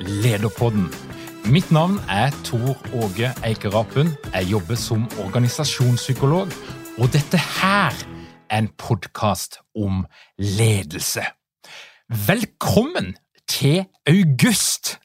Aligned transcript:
Lederpodden. 0.00 0.88
Mitt 1.44 1.70
navn 1.70 2.00
er 2.08 2.30
Tor 2.44 2.76
Åge 2.94 3.32
Eikerapen. 3.44 4.14
Jeg 4.34 4.44
jobber 4.50 4.74
som 4.74 5.04
organisasjonspsykolog, 5.24 6.48
og 6.98 7.12
dette 7.12 7.38
her 7.38 7.94
er 8.50 8.58
en 8.58 8.68
podkast 8.78 9.60
om 9.76 10.06
ledelse. 10.38 11.24
Velkommen 12.08 13.14
til 13.48 13.84
august! 14.08 14.98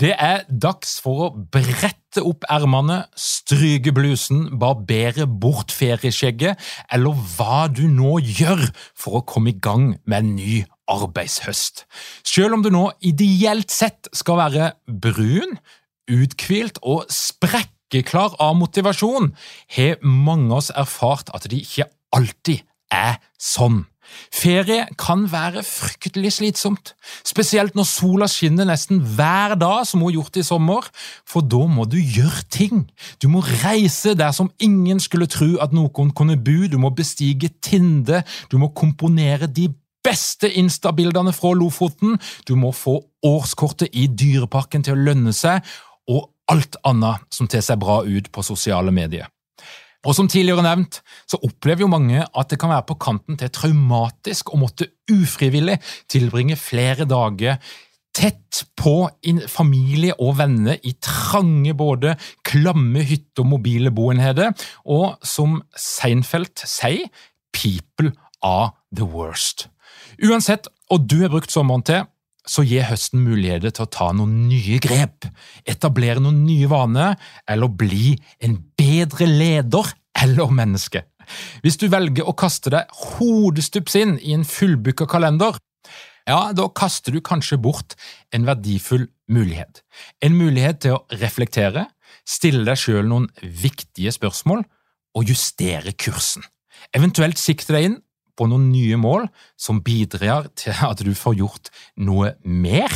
Det 0.00 0.14
er 0.18 0.44
dags 0.48 1.00
for 1.02 1.24
å 1.24 1.30
brette 1.52 2.22
opp 2.22 2.46
ermene, 2.52 3.02
stryke 3.18 3.92
blusen, 3.96 4.46
barbere 4.60 5.26
bort 5.26 5.74
ferieskjegget, 5.74 6.60
eller 6.92 7.18
hva 7.34 7.66
du 7.68 7.84
nå 7.90 8.20
gjør 8.22 8.68
for 8.96 9.18
å 9.18 9.26
komme 9.26 9.52
i 9.52 9.58
gang 9.58 9.96
med 10.06 10.20
en 10.22 10.32
ny 10.38 10.62
arbeidshøst. 10.90 11.84
Selv 12.26 12.58
om 12.58 12.64
du 12.64 12.70
nå 12.72 12.88
ideelt 13.04 13.72
sett 13.72 14.10
skal 14.12 14.40
være 14.42 14.72
brun, 14.88 15.56
uthvilt 16.10 16.80
og 16.82 17.08
sprekkeklar 17.12 18.36
av 18.42 18.56
motivasjon, 18.60 19.32
har 19.76 19.98
mange 20.04 20.50
av 20.52 20.60
oss 20.60 20.70
erfart 20.74 21.32
at 21.36 21.48
det 21.50 21.64
ikke 21.64 21.90
alltid 22.14 22.64
er 22.92 23.18
sånn. 23.40 23.84
Ferie 24.34 24.84
kan 25.00 25.24
være 25.32 25.62
fryktelig 25.66 26.34
slitsomt, 26.38 26.92
spesielt 27.26 27.74
når 27.74 27.86
sola 27.88 28.28
skinner 28.30 28.68
nesten 28.68 29.00
hver 29.16 29.56
dag, 29.58 29.84
som 29.88 30.02
hun 30.02 30.10
har 30.10 30.18
gjort 30.18 30.38
i 30.38 30.46
sommer, 30.46 30.88
for 31.26 31.46
da 31.46 31.64
må 31.70 31.86
du 31.88 31.96
gjøre 31.98 32.44
ting. 32.52 32.84
Du 33.22 33.30
må 33.32 33.42
reise 33.64 34.14
der 34.18 34.34
som 34.36 34.52
ingen 34.62 35.00
skulle 35.02 35.30
tro 35.30 35.54
at 35.64 35.74
noen 35.74 36.12
kunne 36.16 36.36
bo, 36.36 36.66
du 36.68 36.78
må 36.80 36.92
bestige 36.94 37.50
Tinde, 37.64 38.22
du 38.52 38.58
må 38.60 38.70
komponere 38.76 39.48
de 39.48 39.70
beste 40.14 40.50
Insta-bildene 40.60 41.34
fra 41.34 41.52
Lofoten, 41.58 42.18
du 42.46 42.54
må 42.58 42.72
få 42.74 43.00
årskortet 43.26 43.94
i 43.96 44.06
Dyreparken 44.06 44.84
til 44.86 44.96
å 44.96 45.06
lønne 45.10 45.34
seg, 45.34 45.64
og 46.10 46.30
alt 46.52 46.76
annet 46.86 47.24
som 47.32 47.48
tar 47.50 47.64
seg 47.64 47.80
bra 47.82 48.02
ut 48.04 48.30
på 48.32 48.44
sosiale 48.44 48.92
medier. 48.94 49.30
Og 50.04 50.12
Som 50.12 50.28
tidligere 50.28 50.60
nevnt, 50.60 51.00
så 51.24 51.38
opplever 51.40 51.86
jo 51.86 51.88
mange 51.88 52.20
at 52.20 52.50
det 52.50 52.58
kan 52.60 52.68
være 52.68 52.84
på 52.90 52.98
kanten 53.00 53.38
til 53.40 53.48
traumatisk 53.48 54.52
å 54.52 54.60
måtte 54.60 54.90
ufrivillig 55.10 55.78
tilbringe 56.12 56.58
flere 56.60 57.06
dager 57.08 57.56
tett 58.14 58.60
på 58.78 59.08
familie 59.50 60.14
og 60.22 60.36
venner 60.38 60.76
i 60.86 60.92
trange, 61.02 61.72
både 61.74 62.14
klamme 62.46 63.02
hytter 63.02 63.42
og 63.42 63.54
mobile 63.56 63.90
boenheter, 63.90 64.52
og 64.84 65.16
som 65.24 65.62
Seinfeld 65.74 66.62
sier, 66.68 67.08
people 67.56 68.12
are 68.44 68.76
the 68.94 69.08
worst. 69.08 69.70
Uansett, 70.24 70.68
og 70.90 71.06
du 71.08 71.20
har 71.22 71.32
brukt 71.32 71.52
sommeren 71.52 71.84
til, 71.86 72.04
så 72.44 72.64
gir 72.66 72.84
høsten 72.90 73.22
muligheter 73.24 73.72
til 73.72 73.86
å 73.86 73.90
ta 73.90 74.10
noen 74.12 74.46
nye 74.50 74.78
grep, 74.82 75.24
etablere 75.64 76.20
noen 76.20 76.42
nye 76.44 76.68
vaner, 76.68 77.16
eller 77.48 77.72
bli 77.72 78.14
en 78.44 78.58
bedre 78.76 79.28
leder 79.30 79.94
eller 80.24 80.52
menneske. 80.52 81.06
Hvis 81.64 81.78
du 81.80 81.88
velger 81.88 82.28
å 82.28 82.36
kaste 82.36 82.72
deg 82.74 82.90
hodestups 83.16 83.96
inn 83.96 84.18
i 84.20 84.34
en 84.36 84.44
fullbooka 84.44 85.08
kalender, 85.08 85.56
ja, 86.28 86.52
da 86.56 86.68
kaster 86.72 87.12
du 87.12 87.20
kanskje 87.24 87.58
bort 87.60 87.96
en 88.32 88.46
verdifull 88.48 89.08
mulighet. 89.28 89.82
En 90.24 90.36
mulighet 90.36 90.80
til 90.84 90.96
å 90.96 91.02
reflektere, 91.20 91.88
stille 92.28 92.64
deg 92.64 92.80
sjøl 92.80 93.08
noen 93.08 93.28
viktige 93.42 94.12
spørsmål 94.14 94.64
og 95.14 95.28
justere 95.28 95.92
kursen. 96.00 96.44
Eventuelt 96.96 97.40
sikte 97.40 97.76
deg 97.76 97.88
inn 97.88 97.98
på 98.36 98.48
noen 98.50 98.70
nye 98.72 98.98
mål 99.00 99.28
som 99.60 99.82
bidrar 99.84 100.50
til 100.58 100.76
at 100.86 101.02
du 101.04 101.14
får 101.16 101.38
gjort 101.40 101.72
noe 101.96 102.34
mer 102.42 102.92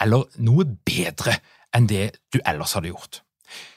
eller 0.00 0.28
noe 0.42 0.66
bedre 0.86 1.36
enn 1.76 1.86
det 1.90 2.16
du 2.32 2.40
ellers 2.44 2.74
hadde 2.76 2.92
gjort. 2.92 3.22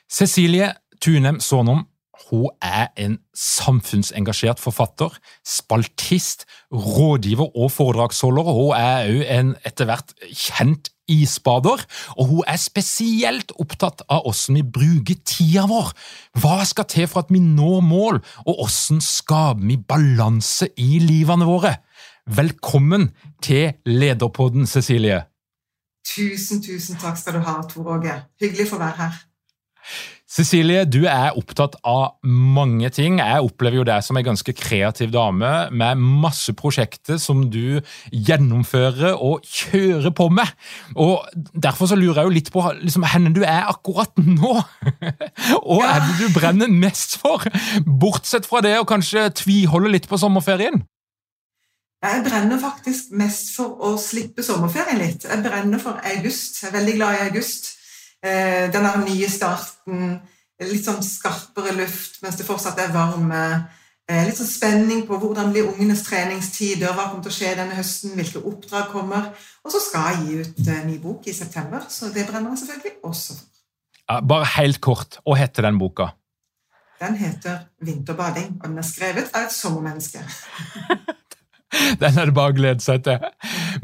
Cecilie 0.09 0.71
Tunem 1.03 1.41
Sånum 1.43 1.83
hun 2.29 2.49
er 2.63 2.87
en 2.97 3.17
samfunnsengasjert 3.35 4.61
forfatter, 4.61 5.11
spaltist, 5.45 6.45
rådgiver 6.71 7.51
og 7.51 7.71
foredragsholder. 7.73 8.49
Hun 8.55 8.71
er 8.77 9.09
òg 9.11 9.23
en 9.35 9.51
etter 9.67 9.89
hvert 9.89 10.13
kjent 10.31 10.92
isbader, 11.11 11.83
og 12.17 12.29
hun 12.29 12.47
er 12.47 12.59
spesielt 12.61 13.51
opptatt 13.59 14.05
av 14.07 14.23
hvordan 14.25 14.59
vi 14.59 14.63
bruker 14.77 15.19
tida 15.27 15.65
vår. 15.69 15.91
Hva 16.39 16.61
skal 16.67 16.87
til 16.89 17.09
for 17.11 17.25
at 17.25 17.33
vi 17.33 17.41
når 17.43 17.83
mål, 17.87 18.21
og 18.45 18.61
hvordan 18.61 19.03
skaper 19.03 19.67
vi 19.67 19.77
balanse 19.77 20.69
i 20.77 20.99
livene 21.03 21.47
våre? 21.49 21.75
Velkommen 22.23 23.09
til 23.43 23.73
Lederpodden, 23.85 24.67
Cecilie. 24.67 25.25
Tusen, 26.07 26.61
tusen 26.63 26.99
takk 26.99 27.17
skal 27.19 27.39
du 27.39 27.43
ha, 27.43 27.59
Tor 27.67 27.95
Åge. 27.97 28.15
Hyggelig 28.39 28.69
for 28.69 28.79
å 28.79 28.85
være 28.85 28.99
her. 29.03 29.21
Cecilie, 30.33 30.81
du 30.89 31.03
er 31.05 31.35
opptatt 31.37 31.75
av 31.85 32.15
mange 32.25 32.89
ting. 32.89 33.19
Jeg 33.21 33.45
opplever 33.45 33.77
jo 33.77 33.83
deg 33.85 34.01
som 34.01 34.17
en 34.17 34.25
ganske 34.25 34.55
kreativ 34.57 35.11
dame 35.13 35.49
med 35.69 35.99
masse 36.01 36.55
prosjekter 36.57 37.19
som 37.21 37.43
du 37.53 37.83
gjennomfører 38.09 39.13
og 39.13 39.45
kjører 39.45 40.09
på 40.17 40.31
med. 40.33 40.49
Og 40.97 41.21
Derfor 41.53 41.91
så 41.91 41.97
lurer 41.99 42.23
jeg 42.23 42.31
jo 42.31 42.33
litt 42.33 42.49
på 42.55 42.63
liksom, 42.79 43.05
hvor 43.05 43.35
du 43.35 43.43
er 43.45 43.69
akkurat 43.69 44.17
nå. 44.17 44.55
og 45.75 45.85
er 45.85 46.01
det 46.01 46.17
du 46.23 46.33
brenner 46.33 46.73
mest 46.81 47.19
for? 47.21 47.45
Bortsett 47.85 48.49
fra 48.49 48.63
det 48.65 48.73
å 48.79 48.89
kanskje 48.89 49.27
tviholde 49.37 49.93
litt 49.93 50.09
på 50.09 50.17
sommerferien? 50.17 50.81
Jeg 52.03 52.25
brenner 52.25 52.57
faktisk 52.57 53.13
mest 53.21 53.53
for 53.53 53.77
å 53.85 53.93
slippe 54.01 54.41
sommerferien 54.41 54.97
litt. 54.97 55.29
Jeg 55.29 55.45
brenner 55.45 55.77
for 55.79 56.01
august. 56.15 56.63
Jeg 56.63 56.71
er 56.73 56.77
veldig 56.79 56.97
glad 56.97 57.21
i 57.21 57.25
august. 57.29 57.75
Eh, 58.23 58.69
denne 58.71 58.93
nye 59.03 59.27
starten, 59.27 60.19
litt 60.63 60.85
sånn 60.85 61.01
skarpere 61.03 61.73
luft 61.75 62.21
mens 62.23 62.37
det 62.39 62.47
fortsatt 62.47 62.79
er 62.79 62.93
varme. 62.93 63.43
Eh, 64.07 64.21
litt 64.27 64.39
sånn 64.39 64.47
spenning 64.47 65.03
på 65.07 65.17
hvordan 65.19 65.51
blir 65.51 65.67
ungenes 65.73 66.05
treningstider, 66.07 66.91
hva 66.95 67.09
kommer 67.09 67.25
til 67.25 67.33
å 67.33 67.35
skje 67.35 67.53
denne 67.59 67.75
høsten, 67.75 68.15
hvilke 68.15 68.43
oppdrag 68.47 68.89
kommer. 68.91 69.31
Og 69.63 69.75
så 69.75 69.81
skal 69.83 70.09
jeg 70.09 70.23
gi 70.23 70.39
ut 70.43 70.71
en 70.75 70.87
ny 70.87 70.97
bok 71.03 71.27
i 71.27 71.35
september, 71.35 71.83
så 71.91 72.11
det 72.15 72.27
brenner 72.29 72.55
jeg 72.55 72.63
selvfølgelig 72.63 72.95
også 73.11 73.37
for. 73.39 73.49
Ja, 74.03 74.19
bare 74.19 74.49
helt 74.57 74.81
kort, 74.83 75.19
hva 75.23 75.37
heter 75.39 75.67
den 75.67 75.79
boka? 75.79 76.11
Den 76.99 77.15
heter 77.19 77.67
'Vinterbading', 77.83 78.59
og 78.61 78.69
den 78.69 78.77
er 78.77 78.87
skrevet 78.87 79.31
av 79.35 79.47
et 79.47 79.51
sommermenneske. 79.51 80.23
Den 82.01 82.19
er 82.19 82.29
det 82.29 82.35
bare 82.35 82.53
å 82.53 82.57
glede 82.57 82.83
seg 82.83 83.03
til. 83.05 83.23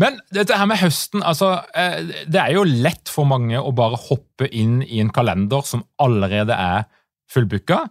Men 0.02 0.20
dette 0.36 0.58
her 0.58 0.70
med 0.70 0.82
høsten 0.82 1.24
altså, 1.26 1.56
eh, 1.78 2.14
Det 2.30 2.40
er 2.42 2.56
jo 2.58 2.68
lett 2.68 3.12
for 3.12 3.30
mange 3.30 3.60
å 3.60 3.74
bare 3.76 4.00
hoppe 4.10 4.50
inn 4.50 4.80
i 4.86 5.02
en 5.04 5.14
kalender 5.14 5.66
som 5.68 5.86
allerede 6.02 6.56
er 6.56 6.88
fullbooka. 7.30 7.88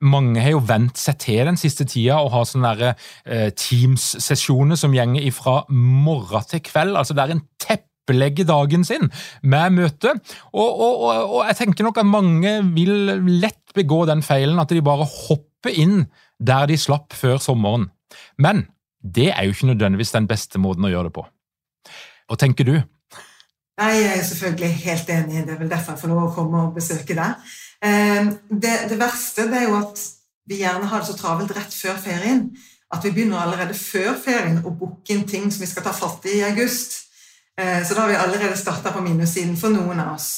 mange 0.00 0.40
har 0.40 0.54
jo 0.54 0.62
vent 0.64 0.96
seg 0.96 1.18
til 1.20 1.44
den 1.44 1.58
siste 1.60 1.84
tida 1.84 2.22
og 2.24 2.30
har 2.32 2.46
sånne 2.48 2.94
eh, 3.26 3.50
Teams-sesjoner 3.52 4.78
som 4.80 4.94
gjenger 4.96 5.26
fra 5.36 5.58
morgen 5.68 6.46
til 6.48 6.62
kveld. 6.64 6.96
altså 6.96 7.12
Det 7.14 7.24
er 7.26 7.34
en 7.34 7.42
teppelegge 7.60 8.46
dagen 8.48 8.84
sin 8.84 9.10
med 9.42 9.76
møte. 9.76 10.14
Og, 10.54 10.70
og, 10.70 11.04
og, 11.04 11.42
jeg 11.50 11.58
tenker 11.60 11.84
nok 11.84 12.00
at 12.00 12.08
mange 12.08 12.54
vil 12.72 13.12
lett 13.42 13.76
begå 13.76 14.06
den 14.08 14.24
feilen 14.24 14.58
at 14.62 14.72
de 14.72 14.80
bare 14.80 15.04
hopper 15.04 15.76
inn 15.76 16.06
der 16.40 16.64
de 16.70 16.80
slapp 16.80 17.12
før 17.12 17.36
sommeren. 17.36 17.90
Men 18.40 18.64
det 19.00 19.30
er 19.32 19.44
jo 19.44 19.54
ikke 19.54 19.70
nødvendigvis 19.72 20.12
den 20.12 20.28
beste 20.28 20.60
måten 20.60 20.84
å 20.84 20.92
gjøre 20.92 21.08
det 21.08 21.16
på. 21.16 21.24
Hva 22.28 22.38
tenker 22.38 22.68
du? 22.68 22.74
Nei, 23.80 23.94
Jeg 23.96 24.18
er 24.18 24.24
selvfølgelig 24.28 24.74
helt 24.84 25.10
enig. 25.10 25.44
Det 25.46 25.54
er 25.54 25.58
vel 25.58 25.70
derfor 25.70 25.94
jeg 25.94 26.02
får 26.02 26.12
lov 26.12 26.24
å 26.26 26.34
komme 26.34 26.64
og 26.66 26.74
besøke 26.76 27.16
deg. 27.16 27.52
Ehm, 27.86 28.34
det, 28.50 28.74
det, 28.90 28.98
verste 29.00 29.48
det 29.48 29.62
er 29.62 29.70
jo 29.70 29.78
at 29.78 30.02
vi 30.50 30.60
gjerne 30.60 30.90
har 30.90 31.00
det 31.00 31.08
så 31.08 31.16
travelt 31.16 31.54
rett 31.56 31.72
før 31.72 31.96
ferien 31.96 32.50
at 32.90 33.04
vi 33.06 33.12
begynner 33.14 33.38
allerede 33.38 33.76
før 33.78 34.16
ferien 34.20 34.58
å 34.66 34.72
booke 34.74 35.14
inn 35.14 35.22
ting 35.28 35.46
som 35.48 35.62
vi 35.62 35.68
skal 35.70 35.86
ta 35.86 35.92
fatt 35.94 36.26
i 36.28 36.40
i 36.40 36.46
august. 36.50 36.98
Ehm, 37.56 37.80
så 37.86 37.96
da 37.96 38.04
har 38.04 38.12
vi 38.12 38.20
allerede 38.20 38.60
starta 38.60 38.92
på 38.92 39.04
minussiden 39.06 39.56
for 39.56 39.72
noen 39.72 40.02
av 40.04 40.14
oss. 40.18 40.30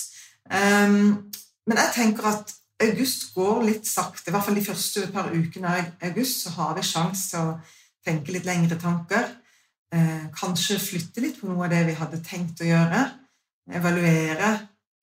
Ehm, 0.51 1.33
men 1.67 1.83
jeg 1.83 1.95
tenker 1.97 2.31
at 2.31 2.55
august 2.83 3.33
går 3.35 3.63
litt 3.67 3.87
sakte. 3.91 4.31
I 4.31 4.35
hvert 4.35 4.47
fall 4.47 4.59
de 4.59 4.67
første 4.67 5.07
par 5.15 5.35
ukene 5.35 5.71
av 5.71 6.11
august 6.11 6.45
så 6.47 6.55
har 6.61 6.77
vi 6.79 6.87
sjanse 6.87 7.31
til 7.31 7.43
å 7.43 7.57
tenke 8.05 8.35
litt 8.35 8.49
lengre 8.49 8.79
tanker. 8.81 9.31
Kanskje 10.37 10.79
flytte 10.81 11.21
litt 11.21 11.41
på 11.41 11.51
noe 11.51 11.67
av 11.67 11.73
det 11.75 11.83
vi 11.91 11.97
hadde 11.99 12.23
tenkt 12.25 12.63
å 12.65 12.69
gjøre. 12.69 13.03
Evaluere 13.77 14.53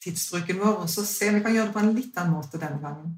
tidsbruken 0.03 0.59
vår, 0.61 0.83
og 0.83 0.91
så 0.91 1.03
se 1.07 1.29
om 1.29 1.37
vi 1.37 1.43
kan 1.45 1.55
gjøre 1.55 1.69
det 1.69 1.75
på 1.75 1.81
en 1.83 1.95
litt 1.95 2.19
annen 2.19 2.37
måte 2.37 2.61
denne 2.61 2.79
gangen. 2.83 3.17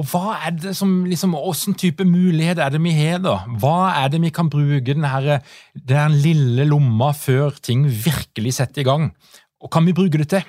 Og 0.00 0.06
hva 0.08 0.38
er 0.46 0.54
det 0.56 0.72
som, 0.78 1.04
liksom, 1.04 1.34
Hvilken 1.36 1.76
type 1.78 2.04
mulighet 2.08 2.58
er 2.58 2.70
det 2.72 2.80
vi 2.82 2.92
har? 2.96 3.18
da? 3.20 3.42
Hva 3.60 3.92
er 4.00 4.08
det 4.08 4.22
vi 4.22 4.30
kan 4.30 4.48
bruke 4.50 4.94
den, 4.94 5.04
her, 5.04 5.42
den 5.74 6.16
lille 6.24 6.64
lomma 6.64 7.12
før 7.12 7.52
ting 7.60 7.84
virkelig 7.84 8.56
setter 8.56 8.80
i 8.80 8.88
gang? 8.88 9.10
Og 9.60 9.70
kan 9.70 9.84
vi 9.84 9.92
bruke 9.92 10.18
det 10.18 10.30
til? 10.32 10.46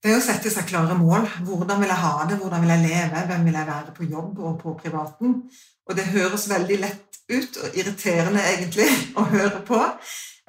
Det 0.00 0.10
er 0.10 0.16
å 0.16 0.24
sette 0.24 0.50
seg 0.50 0.66
klare 0.66 0.96
mål. 0.96 1.28
Hvordan 1.44 1.80
vil 1.82 1.92
jeg 1.92 2.02
ha 2.02 2.26
det? 2.26 2.38
Hvordan 2.40 2.64
vil 2.64 2.72
jeg 2.74 2.84
leve? 2.88 3.24
Hvem 3.30 3.44
vil 3.46 3.58
jeg 3.60 3.68
være 3.68 3.94
på 3.94 4.08
jobb 4.08 4.38
og 4.40 4.54
på 4.62 4.74
privaten? 4.80 5.42
Og 5.90 5.96
det 5.98 6.10
høres 6.12 6.46
veldig 6.50 6.76
lett 6.84 7.18
ut, 7.30 7.56
og 7.64 7.78
irriterende 7.78 8.42
egentlig, 8.52 8.86
å 9.18 9.24
høre 9.30 9.62
på. 9.66 9.80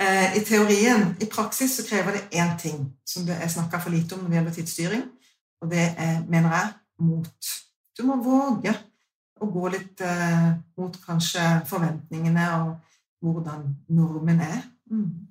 Eh, 0.01 0.37
I 0.37 0.43
teorien, 0.45 1.15
i 1.21 1.29
praksis, 1.29 1.75
så 1.77 1.85
krever 1.87 2.17
det 2.17 2.37
én 2.37 2.53
ting 2.61 2.85
som 3.05 3.25
det 3.25 3.39
er 3.41 3.49
snakka 3.49 3.81
for 3.81 3.93
lite 3.93 4.15
om 4.15 4.23
når 4.23 4.29
det 4.29 4.39
gjelder 4.39 4.55
tidsstyring, 4.59 5.03
og 5.61 5.73
det 5.73 5.87
er, 5.91 6.21
mener 6.29 6.55
jeg, 6.57 6.71
mot. 7.01 7.51
Du 7.97 8.05
må 8.05 8.17
våge 8.21 8.73
å 9.41 9.49
gå 9.49 9.73
litt 9.73 10.01
eh, 10.05 10.47
mot 10.77 10.97
kanskje 11.05 11.43
forventningene 11.69 12.47
og 12.61 12.71
hvordan 13.21 13.65
normen 13.93 14.41
er. 14.45 14.61
Mm. 14.93 15.27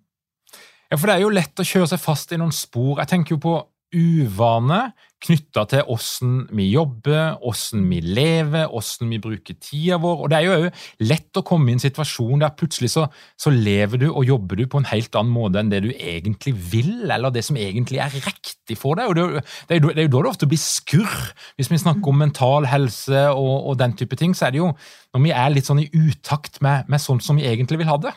Ja, 0.90 0.98
for 0.98 1.06
det 1.06 1.16
er 1.16 1.24
jo 1.24 1.34
lett 1.34 1.62
å 1.62 1.66
kjøre 1.66 1.92
seg 1.92 2.02
fast 2.02 2.34
i 2.34 2.38
noen 2.38 2.54
spor. 2.54 2.98
Jeg 2.98 3.10
tenker 3.10 3.36
jo 3.36 3.42
på 3.42 3.54
uvane 3.94 4.80
knytta 5.20 5.66
til 5.68 5.88
åssen 5.92 6.36
vi 6.56 6.70
jobber, 6.70 7.36
åssen 7.46 7.82
vi 7.90 8.00
lever, 8.00 8.70
åssen 8.76 9.10
vi 9.12 9.18
bruker 9.20 9.56
tida 9.60 9.98
vår. 10.00 10.24
Og 10.24 10.30
Det 10.32 10.38
er 10.38 10.46
jo 10.46 10.70
lett 11.04 11.36
å 11.36 11.44
komme 11.46 11.70
i 11.70 11.76
en 11.76 11.82
situasjon 11.82 12.40
der 12.40 12.54
plutselig 12.56 12.92
så, 12.94 13.06
så, 13.36 13.52
lever 13.52 14.00
du 14.00 14.06
og 14.08 14.24
jobber 14.24 14.56
du 14.56 14.64
på 14.70 14.80
en 14.80 14.88
helt 14.88 15.14
annen 15.18 15.34
måte 15.34 15.60
enn 15.60 15.72
det 15.72 15.82
du 15.84 15.90
egentlig 15.92 16.54
vil, 16.72 17.10
eller 17.10 17.34
det 17.34 17.44
som 17.44 17.58
egentlig 17.60 18.00
er 18.00 18.16
riktig 18.16 18.78
for 18.80 18.96
deg. 18.96 19.12
Og 19.12 19.18
Det, 19.18 19.44
det, 19.68 19.76
er, 19.76 19.82
jo, 19.82 19.92
det 19.92 20.08
da 20.08 20.24
det 20.24 20.32
ofte 20.32 20.48
blir 20.48 20.62
skurr. 20.62 21.18
Hvis 21.60 21.70
vi 21.72 21.82
snakker 21.82 22.12
om 22.12 22.24
mental 22.24 22.68
helse 22.70 23.26
og, 23.34 23.54
og, 23.68 23.78
den 23.80 23.96
type 23.96 24.16
ting, 24.16 24.34
så 24.36 24.48
er 24.48 24.56
det 24.56 24.62
jo 24.62 24.72
når 25.12 25.24
vi 25.26 25.36
er 25.36 25.52
litt 25.52 25.68
sånn 25.68 25.82
i 25.84 25.90
utakt 25.92 26.60
med, 26.64 26.88
med 26.88 27.02
sånn 27.02 27.20
som 27.24 27.36
vi 27.36 27.48
egentlig 27.48 27.80
vil 27.80 27.90
ha 27.90 27.98
det. 28.00 28.14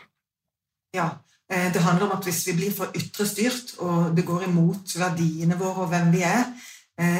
Ja, 0.95 1.07
eh, 1.51 1.71
det 1.73 1.83
handler 1.83 2.07
om 2.07 2.15
at 2.15 2.27
hvis 2.27 2.45
vi 2.47 2.55
blir 2.61 2.75
for 2.75 2.93
ytre 2.95 3.27
styrt, 3.27 3.75
og 3.83 4.13
det 4.15 4.25
går 4.27 4.47
imot 4.47 4.93
verdiene 4.99 5.57
våre 5.59 5.87
og 5.87 5.91
hvem 5.91 6.13
vi 6.13 6.23
er, 6.27 6.45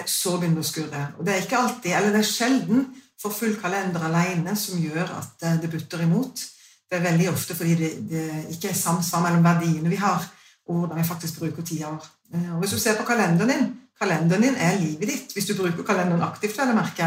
så 0.10 0.38
begynner 0.38 0.62
det 0.62 0.66
å 0.66 0.70
skurre. 0.70 1.04
Og 1.18 1.26
det 1.26 1.34
er 1.34 1.46
ikke 1.46 1.58
alltid, 1.58 1.92
eller 1.98 2.14
det 2.14 2.22
er 2.22 2.30
sjelden 2.30 2.84
for 3.24 3.34
full 3.34 3.56
kalender 3.62 4.04
alene 4.10 4.56
som 4.60 4.82
gjør 4.82 5.16
at 5.20 5.46
eh, 5.48 5.60
det 5.62 5.72
butter 5.72 6.04
imot. 6.04 6.44
Det 6.90 7.00
er 7.00 7.06
veldig 7.08 7.30
ofte 7.32 7.56
fordi 7.58 7.78
det, 7.80 7.92
det 8.10 8.26
ikke 8.54 8.72
er 8.74 8.78
samsvar 8.78 9.24
mellom 9.26 9.46
verdiene 9.46 9.92
vi 9.92 10.02
har, 10.02 10.26
og 10.68 10.82
hvordan 10.82 11.00
vi 11.00 11.08
faktisk 11.08 11.40
bruker 11.40 11.66
tida 11.66 11.94
vår. 11.94 12.10
Eh, 12.34 12.52
og 12.56 12.64
hvis 12.64 12.76
du 12.76 12.82
ser 12.82 13.00
på 13.00 13.08
kalenderen 13.08 13.54
din 13.54 13.72
Kalenderen 14.04 14.42
din 14.42 14.56
er 14.58 14.80
livet 14.82 15.08
ditt. 15.08 15.34
Hvis 15.36 15.46
du 15.48 15.54
bruker 15.56 15.86
kalenderen 15.86 16.26
aktivt, 16.26 16.58
eller 16.60 16.76
merke, 16.76 17.06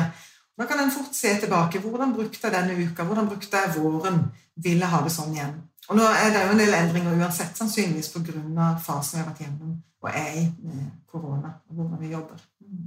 da 0.57 0.65
kan 0.65 0.79
en 0.81 0.93
fort 0.95 1.13
se 1.13 1.33
tilbake. 1.43 1.81
Hvordan 1.83 2.15
brukte 2.15 2.39
jeg 2.47 2.55
denne 2.55 2.77
uka? 2.79 3.05
Hvordan 3.05 3.27
brukte 3.29 3.59
jeg 3.59 3.75
våren? 3.75 4.21
Ville 4.65 4.89
ha 4.89 5.01
det 5.05 5.13
sånn 5.13 5.35
igjen? 5.35 5.51
Og 5.87 5.99
nå 5.99 6.03
er 6.03 6.33
det 6.35 6.43
jo 6.43 6.55
en 6.55 6.61
del 6.61 6.75
endringer 6.75 7.19
uansett, 7.21 7.55
sannsynligvis 7.59 8.11
pga. 8.15 8.73
fasen 8.83 9.19
vi 9.19 9.23
har 9.23 9.31
vært 9.31 9.45
gjennom 9.45 9.77
og 10.07 10.13
er 10.15 10.35
i 10.39 10.45
med 10.63 10.91
korona, 11.11 11.57
og 11.69 11.75
hvordan 11.75 12.01
vi 12.01 12.13
jobber. 12.13 12.43
Mm. 12.61 12.85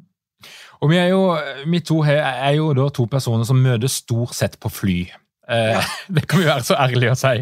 Og 0.80 0.90
vi 0.90 0.98
er 0.98 1.10
jo, 1.12 1.24
vi 1.68 1.80
to 1.84 2.04
er 2.04 2.54
jo 2.56 2.70
da 2.74 2.90
to 2.90 3.06
personer 3.12 3.44
som 3.44 3.60
møtes 3.60 4.00
stort 4.04 4.36
sett 4.38 4.56
på 4.60 4.72
fly. 4.72 5.00
Eh, 5.50 5.72
ja. 5.74 5.82
Det 6.16 6.28
kan 6.30 6.40
vi 6.40 6.48
være 6.48 6.64
så 6.64 6.78
ærlige 6.80 7.16
å 7.16 7.18
si. 7.20 7.34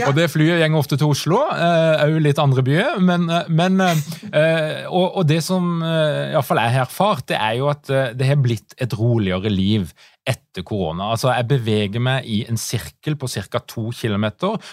Ja. 0.00 0.08
Og 0.08 0.16
det 0.16 0.30
flyet 0.32 0.62
går 0.64 0.80
ofte 0.80 0.98
til 0.98 1.12
Oslo, 1.12 1.42
òg 1.44 2.16
eh, 2.16 2.22
litt 2.24 2.40
andre 2.42 2.64
byer. 2.66 2.98
Men, 3.04 3.28
eh, 3.30 3.50
men 3.52 3.78
og, 3.84 5.06
og, 5.06 5.22
det 5.28 5.42
som 5.44 5.78
iallfall 5.84 6.62
jeg 6.64 6.74
har 6.78 6.88
erfart, 6.88 7.28
det 7.30 7.38
er 7.38 7.60
jo 7.60 7.70
at 7.70 7.92
det 8.18 8.26
har 8.26 8.40
blitt 8.42 8.74
et 8.82 8.98
roligere 8.98 9.52
liv 9.52 9.92
etter 10.24 10.64
korona. 10.64 11.10
Altså, 11.12 11.30
Jeg 11.34 11.48
beveger 11.48 12.00
meg 12.00 12.24
i 12.24 12.40
en 12.48 12.56
sirkel 12.56 13.16
på 13.20 13.28
ca. 13.28 13.60
to 13.68 13.90
km, 13.92 14.24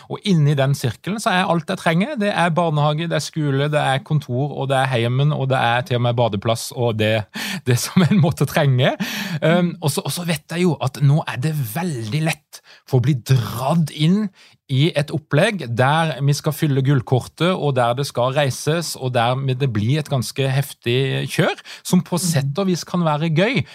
og 0.10 0.20
inni 0.24 0.56
den 0.56 0.76
sirkelen 0.78 1.20
så 1.20 1.34
er 1.34 1.50
alt 1.52 1.70
jeg 1.70 1.82
trenger. 1.82 2.16
Det 2.20 2.32
er 2.32 2.54
barnehage, 2.56 3.10
det 3.12 3.18
er 3.18 3.26
skole, 3.26 3.68
det 3.72 3.82
er 3.82 4.04
kontor, 4.08 4.56
og 4.56 4.70
det 4.72 4.78
er 4.78 4.92
heimen, 4.94 5.34
og 5.36 5.50
det 5.52 5.58
er 5.58 5.82
til 5.82 6.00
og 6.00 6.06
med 6.08 6.16
badeplass, 6.16 6.72
og 6.72 7.00
det, 7.00 7.26
det 7.68 7.78
som 7.80 8.06
en 8.08 8.22
måtte 8.24 8.48
trenge. 8.50 8.96
Um, 9.42 9.76
og, 9.82 9.92
så, 9.92 10.06
og 10.06 10.16
så 10.16 10.26
vet 10.28 10.46
jeg 10.52 10.64
jo 10.68 10.78
at 10.82 11.02
nå 11.04 11.22
er 11.28 11.42
det 11.44 11.54
veldig 11.76 12.24
lett 12.30 12.62
for 12.88 13.00
å 13.00 13.06
bli 13.06 13.18
dratt 13.20 13.92
inn 13.92 14.26
i 14.72 14.88
et 14.96 15.12
opplegg 15.12 15.66
der 15.76 16.16
vi 16.24 16.36
skal 16.38 16.56
fylle 16.56 16.84
gullkortet, 16.86 17.52
og 17.52 17.76
der 17.76 17.96
det 18.00 18.08
skal 18.08 18.36
reises, 18.38 18.96
og 18.96 19.14
der 19.18 19.36
det 19.60 19.72
blir 19.74 20.00
et 20.00 20.12
ganske 20.12 20.48
heftig 20.48 21.28
kjør, 21.32 21.60
som 21.84 22.04
på 22.06 22.20
sett 22.22 22.56
og 22.62 22.72
vis 22.72 22.86
kan 22.88 23.04
være 23.04 23.34
gøy. 23.36 23.66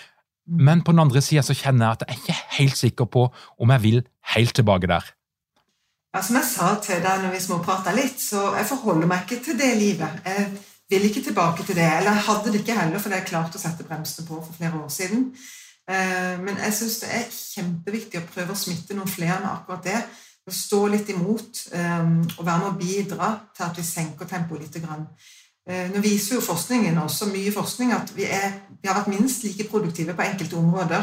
Men 0.46 0.82
på 0.87 0.94
den 0.94 1.02
andre 1.02 1.22
sida 1.25 1.43
kjenner 1.43 1.87
jeg 1.87 1.96
at 1.96 2.04
jeg 2.06 2.14
er 2.14 2.22
ikke 2.22 2.56
helt 2.58 2.78
sikker 2.78 3.08
på 3.10 3.26
om 3.58 3.72
jeg 3.75 3.82
vil 3.82 4.00
helt 4.36 4.55
tilbake 4.55 4.91
der. 4.91 5.08
Ja, 6.15 6.22
som 6.22 6.38
jeg 6.38 6.48
sa 6.48 6.70
til 6.81 7.03
deg 7.05 7.20
når 7.22 7.34
vi 7.34 7.43
småprata 7.44 7.93
litt, 7.93 8.20
så 8.22 8.55
jeg 8.56 8.69
forholder 8.70 9.10
meg 9.10 9.26
ikke 9.26 9.43
til 9.44 9.58
det 9.58 9.72
livet. 9.76 10.22
Jeg 10.24 10.46
vil 10.88 11.08
ikke 11.08 11.22
tilbake 11.26 11.67
til 11.67 11.76
det. 11.76 11.88
Eller 11.98 12.15
jeg 12.15 12.26
hadde 12.29 12.53
det 12.53 12.60
ikke 12.62 12.79
heller, 12.79 13.03
for 13.03 13.12
det 13.12 13.19
er 13.19 13.29
klart 13.29 13.58
å 13.58 13.60
sette 13.60 13.84
bremsene 13.84 14.26
på 14.29 14.38
for 14.38 14.56
flere 14.56 14.81
år 14.81 14.93
siden. 14.93 15.26
Eh, 15.91 16.36
men 16.43 16.62
jeg 16.62 16.74
syns 16.79 17.00
det 17.03 17.10
er 17.15 17.26
kjempeviktig 17.34 18.22
å 18.22 18.29
prøve 18.31 18.55
å 18.55 18.58
smitte 18.58 18.96
noen 18.96 19.10
flere 19.10 19.41
med 19.43 19.50
akkurat 19.53 19.84
det. 19.91 19.98
Å 20.46 20.55
stå 20.55 20.81
litt 20.93 21.10
imot 21.10 21.65
eh, 21.74 22.08
og 22.38 22.43
være 22.46 22.62
med 22.62 22.70
å 22.70 22.79
bidra 22.79 23.32
til 23.55 23.67
at 23.67 23.79
vi 23.79 23.86
senker 23.86 24.31
tempoet 24.31 24.62
litt. 24.62 24.81
Eh, 25.67 25.89
nå 25.91 26.01
viser 26.03 26.37
jo 26.37 26.44
forskningen, 26.46 26.99
også 27.03 27.27
mye 27.32 27.53
forskning, 27.53 27.93
at 27.93 28.13
vi, 28.15 28.29
er, 28.31 28.53
vi, 28.70 28.87
har 28.87 29.01
vært 29.01 29.11
minst 29.11 29.43
like 29.43 29.67
produktive 29.70 30.15
på 30.15 30.23
enkelte 30.23 30.58
områder 30.61 31.03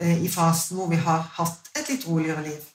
eh, 0.00 0.20
i 0.22 0.30
fasen 0.30 0.78
hvor 0.78 0.86
vi 0.92 1.00
har 1.00 1.24
hatt 1.40 1.72
et 1.74 1.90
litt 1.90 2.06
roligere 2.06 2.44
liv. 2.46 2.68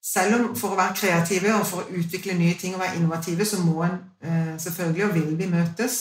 Selv 0.00 0.36
om 0.38 0.54
for 0.56 0.72
å 0.72 0.78
være 0.78 0.96
kreative 0.96 1.52
og 1.58 1.66
for 1.68 1.82
å 1.82 1.98
utvikle 2.00 2.38
nye 2.38 2.54
ting 2.60 2.76
og 2.76 2.84
være 2.84 3.00
innovative, 3.00 3.44
så 3.44 3.58
må 3.64 3.82
en 3.84 3.98
eh, 4.22 4.54
selvfølgelig 4.62 5.06
og 5.08 5.14
vil 5.18 5.34
vi 5.42 5.50
møtes. 5.50 5.98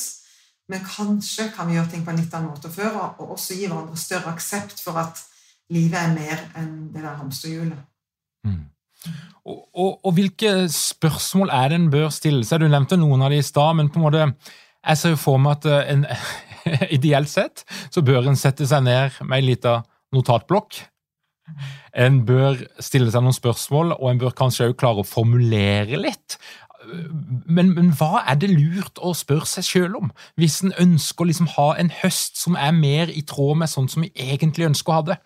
Men 0.69 0.85
kanskje 0.85 1.49
kan 1.55 1.67
vi 1.67 1.75
gjøre 1.75 1.89
ting 1.95 2.05
på 2.05 2.13
en 2.13 2.21
litt 2.21 2.33
annen 2.37 2.53
måte 2.53 2.69
før, 2.69 3.01
og 3.17 3.33
også 3.33 3.57
gi 3.57 3.65
hverandre 3.65 3.97
større 3.97 4.35
aksept 4.35 4.83
for 4.85 5.01
at 5.01 5.17
livet 5.73 5.97
er 5.97 6.13
mer 6.13 6.43
enn 6.61 6.91
det 6.93 7.01
der 7.01 7.17
hamsterhjulet. 7.17 7.81
Mm. 8.45 8.67
Og, 9.79 9.99
og, 10.03 10.11
hvilke 10.17 10.67
spørsmål 10.73 11.51
er 11.55 11.71
det 11.71 11.79
en 11.79 11.91
bør 11.91 12.09
stille 12.11 12.43
seg? 12.47 12.59
Du 12.61 12.67
nevnte 12.71 12.99
noen 12.99 13.23
av 13.23 13.31
de 13.31 13.39
i 13.39 13.45
stad, 13.45 13.77
men 13.79 13.91
på 13.91 14.01
en 14.01 14.07
måte, 14.09 14.27
jeg 14.83 14.99
ser 14.99 15.13
jo 15.15 15.21
for 15.21 15.39
meg 15.41 15.59
at 15.59 15.69
eh, 15.71 15.91
en, 15.93 16.05
ideelt 16.97 17.31
sett 17.31 17.63
så 17.87 18.03
bør 18.05 18.27
en 18.27 18.39
sette 18.39 18.67
seg 18.67 18.83
ned 18.85 19.21
med 19.23 19.39
ei 19.39 19.45
lita 19.53 19.79
notatblokk. 20.15 20.81
En 21.97 22.21
bør 22.27 22.59
stille 22.83 23.11
seg 23.11 23.23
noen 23.23 23.35
spørsmål, 23.35 23.95
og 23.97 24.09
en 24.11 24.19
bør 24.21 24.35
kanskje 24.37 24.69
òg 24.69 24.77
klare 24.79 25.03
å 25.03 25.07
formulere 25.07 25.97
litt. 26.01 26.37
Men, 27.49 27.73
men, 27.75 27.91
hva 27.97 28.23
er 28.29 28.37
det 28.39 28.51
lurt 28.51 29.01
å 29.03 29.11
spørre 29.17 29.47
seg 29.49 29.67
sjøl 29.67 29.97
om, 29.99 30.11
hvis 30.39 30.61
en 30.63 30.75
ønsker 30.79 31.25
å 31.25 31.29
liksom 31.29 31.49
ha 31.57 31.71
en 31.81 31.91
høst 32.01 32.39
som 32.39 32.55
er 32.59 32.75
mer 32.75 33.11
i 33.11 33.23
tråd 33.27 33.59
med 33.63 33.71
sånn 33.71 33.89
som 33.91 34.05
vi 34.05 34.11
egentlig 34.15 34.69
ønsker 34.69 34.93
å 34.93 34.99
ha 34.99 35.07
det? 35.11 35.19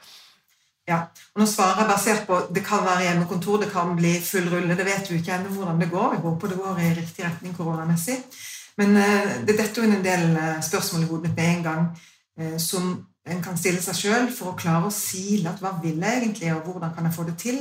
Ja, 0.88 0.98
og 1.34 1.40
nå 1.40 1.46
svarer 1.48 1.84
jeg 1.84 1.90
basert 1.94 2.26
på 2.28 2.42
Det 2.56 2.64
kan 2.66 2.84
være 2.84 3.06
hjemmekontor, 3.06 3.62
det 3.62 3.70
kan 3.72 3.96
bli 3.96 4.18
full 4.20 4.50
rulle. 4.52 4.76
Det 4.76 4.86
vet 4.86 5.12
vi 5.12 5.22
ikke 5.22 5.38
ennå 5.38 5.54
hvordan 5.54 5.80
det 5.80 5.92
går. 5.92 6.18
Jeg 6.18 6.24
håper 6.26 6.52
det 6.52 6.60
går 6.60 6.82
i 6.84 6.92
riktig 6.98 7.26
retning 7.26 7.56
koronamessig. 7.56 8.18
Men 8.78 8.98
uh, 8.98 9.32
det 9.48 9.56
detter 9.56 9.84
jo 9.84 9.88
en 9.88 10.04
del 10.04 10.30
uh, 10.36 10.60
spørsmål 10.66 11.06
i 11.06 11.08
hodet 11.08 11.30
mitt 11.30 11.36
med 11.38 11.50
en 11.50 11.64
gang 11.64 11.84
uh, 12.42 12.58
som 12.60 12.94
en 13.26 13.44
kan 13.44 13.58
stille 13.60 13.82
seg 13.84 13.96
sjøl 13.96 14.30
for 14.36 14.52
å 14.52 14.60
klare 14.60 14.90
å 14.90 14.94
sile 14.94 15.52
at 15.52 15.62
hva 15.64 15.78
vil 15.84 16.02
jeg 16.02 16.20
egentlig, 16.20 16.52
og 16.56 16.68
hvordan 16.68 16.92
kan 16.96 17.08
jeg 17.08 17.16
få 17.16 17.26
det 17.30 17.38
til. 17.40 17.60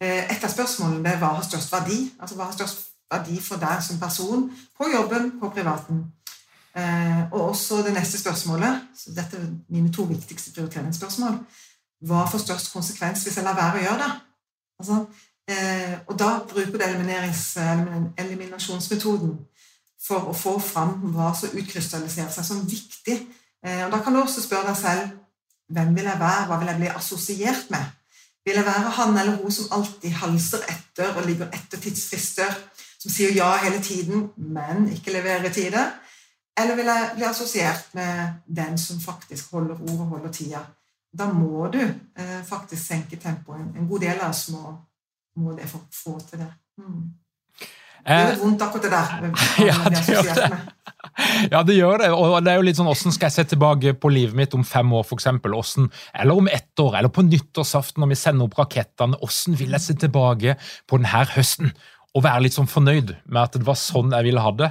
Eh, 0.00 0.24
et 0.32 0.44
av 0.44 0.52
spørsmålene 0.52 1.04
det 1.04 1.14
er 1.14 1.20
hva 1.22 1.34
har 1.38 1.46
størst 1.46 1.72
verdi? 1.72 1.98
Altså 2.20 2.36
hva 2.36 2.48
har 2.48 2.56
størst 2.56 2.86
verdi 3.10 3.36
for 3.44 3.60
deg 3.60 3.82
som 3.84 4.00
person 4.00 4.46
på 4.76 4.88
jobben, 4.92 5.34
på 5.40 5.50
privaten? 5.54 6.04
Eh, 6.76 7.22
og 7.32 7.50
også 7.50 7.80
det 7.86 7.94
neste 7.96 8.20
spørsmålet, 8.20 8.86
så 8.96 9.12
dette 9.16 9.40
er 9.40 9.48
mine 9.72 9.92
to 9.92 10.04
viktigste 10.08 10.52
prioriteringsspørsmål, 10.54 11.40
hva 12.00 12.24
får 12.30 12.44
størst 12.44 12.72
konsekvens 12.72 13.24
hvis 13.24 13.36
jeg 13.36 13.44
lar 13.44 13.58
være 13.58 13.80
å 13.80 13.84
gjøre 13.84 14.02
det? 14.04 14.10
Altså, 14.80 14.96
eh, 15.50 15.94
og 16.06 16.18
da 16.18 16.30
bruker 16.48 16.78
du 16.78 16.84
eliminasjonsmetoden 18.24 19.34
for 20.00 20.30
å 20.30 20.36
få 20.36 20.56
fram 20.64 21.12
hva 21.14 21.30
som 21.36 21.52
utkrystalliserer 21.52 22.32
seg 22.32 22.46
som 22.46 22.64
viktig. 22.68 23.18
Eh, 23.64 23.84
og 23.84 23.90
Da 23.92 24.00
kan 24.00 24.14
du 24.14 24.22
også 24.22 24.42
spørre 24.42 24.72
deg 24.72 24.76
selv 24.80 25.10
hvem 25.70 25.94
vil 25.94 26.08
jeg 26.08 26.18
være, 26.18 26.46
hva 26.46 26.58
vil 26.58 26.72
jeg 26.72 26.80
bli 26.80 26.88
assosiert 26.88 27.70
med? 27.70 27.84
Vil 28.44 28.56
jeg 28.56 28.66
være 28.66 28.94
han 28.96 29.18
eller 29.18 29.36
hun 29.36 29.52
som 29.52 29.68
alltid 29.76 30.10
halser 30.10 30.64
etter 30.72 31.14
og 31.14 31.26
ligger 31.26 31.52
etter 31.54 31.78
tidsfrister, 31.78 32.56
som 32.98 33.12
sier 33.12 33.36
ja 33.36 33.52
hele 33.62 33.82
tiden, 33.82 34.30
men 34.36 34.88
ikke 34.90 35.12
leverer 35.12 35.46
i 35.46 35.52
tide? 35.52 35.84
Eller 36.58 36.74
vil 36.74 36.90
jeg 36.90 37.12
bli 37.14 37.24
assosiert 37.28 37.94
med 37.94 38.40
den 38.48 38.78
som 38.78 39.00
faktisk 39.00 39.52
holder 39.52 39.76
ord 39.78 40.00
og 40.00 40.06
holder 40.16 40.32
tida? 40.32 40.64
Da 41.10 41.26
må 41.32 41.66
du 41.72 41.80
eh, 41.82 42.40
faktisk 42.46 42.84
senke 42.84 43.18
tempoet. 43.18 43.64
En 43.76 43.88
god 43.88 44.04
del 44.04 44.20
av 44.20 44.30
oss 44.30 44.46
må, 44.54 44.76
må 45.42 45.56
det 45.58 45.66
for 45.70 45.82
å 45.82 45.90
få 45.94 46.18
til 46.28 46.44
det. 46.44 46.50
Mm. 46.78 47.08
Det 48.00 48.16
gjør 48.16 48.38
vondt, 48.40 48.62
akkurat 48.64 48.84
det 48.86 48.90
der. 48.94 49.08
Ja, 49.68 49.78
det 49.92 50.04
gjør 50.08 50.30
det. 50.34 50.50
Ja, 51.52 51.60
det 51.66 51.74
gjør 51.74 52.00
det. 52.00 52.08
Og 52.14 52.36
det 52.44 52.52
er 52.52 52.60
jo 52.60 52.64
litt 52.64 52.78
sånn, 52.78 52.88
Hvordan 52.88 53.12
skal 53.12 53.28
jeg 53.28 53.34
se 53.34 53.44
tilbake 53.50 53.92
på 54.00 54.10
livet 54.12 54.36
mitt 54.38 54.54
om 54.56 54.62
fem 54.64 54.92
år, 54.96 55.04
for? 55.04 55.20
Hvordan, 55.20 55.90
eller 56.14 56.38
om 56.38 56.48
ett 56.48 56.80
år, 56.80 56.96
eller 57.00 57.12
på 57.12 57.24
nyttårsaften 57.26 58.00
når 58.00 58.12
vi 58.12 58.20
sender 58.20 58.46
opp 58.46 58.56
rakettene? 58.60 59.18
Hvordan 59.20 59.58
vil 59.58 59.74
jeg 59.76 59.84
se 59.84 59.96
tilbake 60.00 60.54
på 60.88 61.00
denne 61.00 61.24
høsten 61.34 61.74
og 62.14 62.24
være 62.24 62.46
litt 62.46 62.56
sånn 62.56 62.70
fornøyd 62.70 63.12
med 63.26 63.42
at 63.42 63.58
det 63.58 63.66
var 63.66 63.78
sånn 63.78 64.14
jeg 64.16 64.30
ville 64.30 64.44
ha 64.44 64.54
det? 64.62 64.70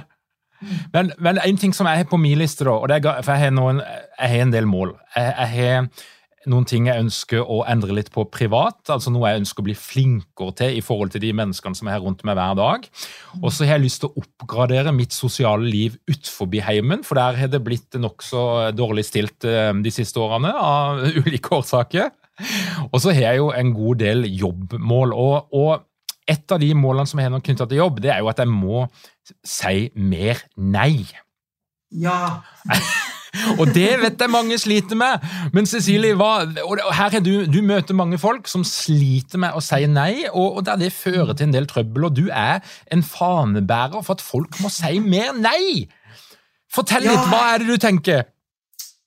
Men, 0.92 1.12
men 1.22 1.38
en 1.40 1.60
ting 1.60 1.72
som 1.76 1.88
jeg 1.88 2.02
har 2.02 2.08
på 2.10 2.18
min 2.20 2.40
liste, 2.40 2.66
da, 2.68 2.74
og 2.76 2.90
det 2.90 2.98
er, 2.98 3.22
for 3.24 3.32
jeg 3.36 3.46
har, 3.46 3.54
noen, 3.56 3.80
jeg 4.18 4.32
har 4.32 4.42
en 4.44 4.56
del 4.56 4.66
mål. 4.68 4.96
Jeg, 5.14 5.30
jeg 5.30 5.54
har 5.54 6.08
noen 6.48 6.64
ting 6.64 6.86
jeg 6.88 7.02
ønsker 7.02 7.42
å 7.44 7.58
endre 7.68 7.92
litt 7.98 8.08
på 8.14 8.24
privat, 8.32 8.78
altså 8.88 9.12
noe 9.12 9.28
jeg 9.28 9.42
ønsker 9.42 9.60
å 9.60 9.66
bli 9.66 9.74
flinkere 9.76 10.54
til 10.56 10.78
i 10.78 10.84
forhold 10.84 11.12
til 11.12 11.20
de 11.24 11.34
menneskene 11.36 11.76
som 11.76 11.90
er 11.90 11.98
her 11.98 12.04
rundt 12.04 12.24
meg 12.24 12.38
hver 12.38 12.56
dag. 12.56 12.86
Og 13.42 13.50
så 13.52 13.66
har 13.66 13.76
jeg 13.76 13.84
lyst 13.84 14.00
til 14.04 14.08
å 14.08 14.22
oppgradere 14.22 14.94
mitt 14.96 15.12
sosiale 15.12 15.68
liv 15.68 15.98
utenfor 16.08 16.48
heimen, 16.64 17.04
for 17.04 17.20
der 17.20 17.36
har 17.42 17.52
det 17.52 17.60
blitt 17.66 17.98
nokså 18.00 18.72
dårlig 18.72 19.04
stilt 19.10 19.44
eh, 19.44 19.74
de 19.76 19.92
siste 19.92 20.22
årene 20.22 20.54
av 20.56 21.04
ulike 21.20 21.52
årsaker. 21.60 22.08
Og 22.88 22.96
så 23.02 23.12
har 23.12 23.34
jeg 23.34 23.42
jo 23.42 23.52
en 23.52 23.76
god 23.76 24.00
del 24.00 24.24
jobbmål. 24.32 25.12
og, 25.12 25.52
og 25.52 25.86
et 26.30 26.52
av 26.54 26.60
de 26.62 26.70
målene 26.78 27.10
som 27.10 27.20
jeg 27.20 27.28
har 27.28 27.42
knytta 27.42 27.66
til 27.66 27.80
jobb, 27.82 28.00
det 28.04 28.12
er 28.14 28.20
jo 28.22 28.30
at 28.30 28.40
jeg 28.40 28.48
må 28.52 28.84
si 29.44 29.90
mer 29.98 30.44
nei. 30.56 31.04
Ja. 31.90 32.40
og 33.60 33.70
det 33.74 33.90
vet 34.02 34.20
jeg 34.20 34.32
mange 34.32 34.58
sliter 34.58 34.98
med. 34.98 35.26
Men 35.54 35.68
Cecilie, 35.70 36.16
hva, 36.18 36.44
og 36.64 36.80
her 36.96 37.16
er 37.18 37.24
du, 37.24 37.32
du 37.46 37.60
møter 37.66 37.96
mange 37.96 38.18
folk 38.20 38.50
som 38.50 38.64
sliter 38.66 39.40
med 39.42 39.56
å 39.56 39.62
si 39.64 39.84
nei, 39.90 40.26
og, 40.32 40.60
og 40.60 40.66
der 40.66 40.80
det 40.80 40.92
fører 40.96 41.34
til 41.34 41.48
en 41.48 41.56
del 41.56 41.68
trøbbel. 41.70 42.08
Og 42.10 42.16
du 42.18 42.26
er 42.28 42.60
en 42.92 43.04
fanebærer 43.06 44.02
for 44.02 44.18
at 44.18 44.24
folk 44.24 44.60
må 44.64 44.72
si 44.74 44.98
mer 45.04 45.34
nei! 45.38 45.88
Fortell 46.70 47.06
ja. 47.06 47.16
litt, 47.16 47.30
hva 47.32 47.42
er 47.54 47.62
det 47.62 47.72
du 47.72 47.82
tenker? 47.82 48.28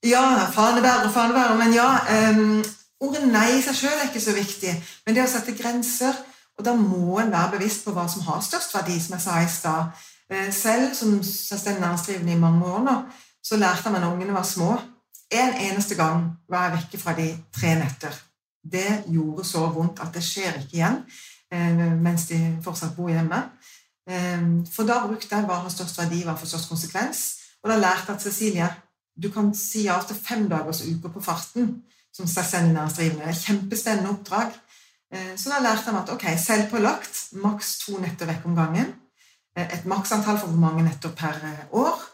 Ja, 0.03 0.23
fanebærer 0.51 1.07
og 1.07 1.15
fanebærer, 1.15 1.55
men 1.59 1.75
ja. 1.75 1.89
Um, 2.35 2.59
ordet 3.03 3.23
nei 3.31 3.49
i 3.57 3.63
seg 3.63 3.75
sjøl 3.77 3.95
er 3.95 4.09
ikke 4.09 4.23
så 4.23 4.35
viktig, 4.35 4.75
men 5.05 5.15
det 5.15 5.23
å 5.23 5.31
sette 5.31 5.55
grenser 5.55 6.15
og 6.57 6.65
da 6.65 6.73
må 6.77 7.17
en 7.19 7.31
være 7.33 7.57
bevisst 7.57 7.85
på 7.85 7.93
hva 7.95 8.05
som 8.09 8.25
har 8.27 8.41
størst 8.45 8.75
verdi, 8.75 8.99
som 9.01 9.15
jeg 9.15 9.25
sa 9.25 9.37
i 9.41 9.49
stad. 9.49 10.03
Eh, 10.29 10.49
selv 10.53 10.93
som 10.95 11.15
selvstendig 11.23 11.81
næringsdrivende 11.81 12.35
i 12.35 12.41
mange 12.41 12.65
år 12.65 12.83
nå, 12.85 12.97
så 13.43 13.59
lærte 13.59 13.89
jeg 13.89 13.99
når 13.99 14.13
ungene 14.13 14.33
var 14.33 14.47
små 14.47 14.71
En 15.33 15.53
eneste 15.57 15.95
gang 15.95 16.27
var 16.49 16.67
jeg 16.67 16.77
vekke 16.77 16.97
fra 17.01 17.13
de 17.17 17.25
tre 17.55 17.71
netter. 17.79 18.13
Det 18.61 19.03
gjorde 19.09 19.45
så 19.47 19.63
vondt 19.73 20.01
at 20.03 20.13
det 20.13 20.21
skjer 20.21 20.59
ikke 20.59 20.77
igjen 20.77 20.99
eh, 21.49 21.79
mens 22.03 22.27
de 22.29 22.37
fortsatt 22.61 22.93
bor 22.93 23.09
hjemme. 23.09 23.39
Eh, 24.05 24.43
for 24.69 24.85
da 24.85 24.99
brukte 25.07 25.33
jeg 25.33 25.47
hva 25.47 25.57
har 25.63 25.73
størst 25.73 25.97
verdi, 25.97 26.21
hva 26.27 26.35
for 26.37 26.51
størst 26.51 26.69
konsekvens. 26.69 27.23
Og 27.63 27.71
da 27.71 27.79
lærte 27.81 28.11
jeg 28.11 28.19
at 28.19 28.27
Cecilie, 28.27 28.69
du 29.17 29.31
kan 29.33 29.49
si 29.57 29.87
ja 29.87 29.97
til 30.05 30.21
fem 30.21 30.45
dagers 30.51 30.83
uker 30.85 31.09
på 31.09 31.25
farten 31.25 31.79
som 32.13 32.29
selvstendig 32.29 32.75
næringsdrivende. 32.77 33.33
Kjempespennende 33.33 34.13
oppdrag. 34.13 34.53
Eh, 35.09 35.33
så 35.33 35.55
da 35.55 35.63
lærte 35.65 35.89
jeg 35.89 35.97
meg 35.97 36.03
at 36.03 36.13
ok, 36.13 36.29
selvpålagt, 36.45 37.25
maks 37.41 37.79
to 37.87 37.97
netter 38.05 38.29
vekk 38.29 38.45
om 38.45 38.61
gangen. 38.61 38.93
Et 39.57 39.85
maksantall 39.89 40.37
for 40.37 40.53
hvor 40.53 40.61
mange 40.61 40.85
netter 40.85 41.09
per 41.17 41.41
år. 41.73 42.12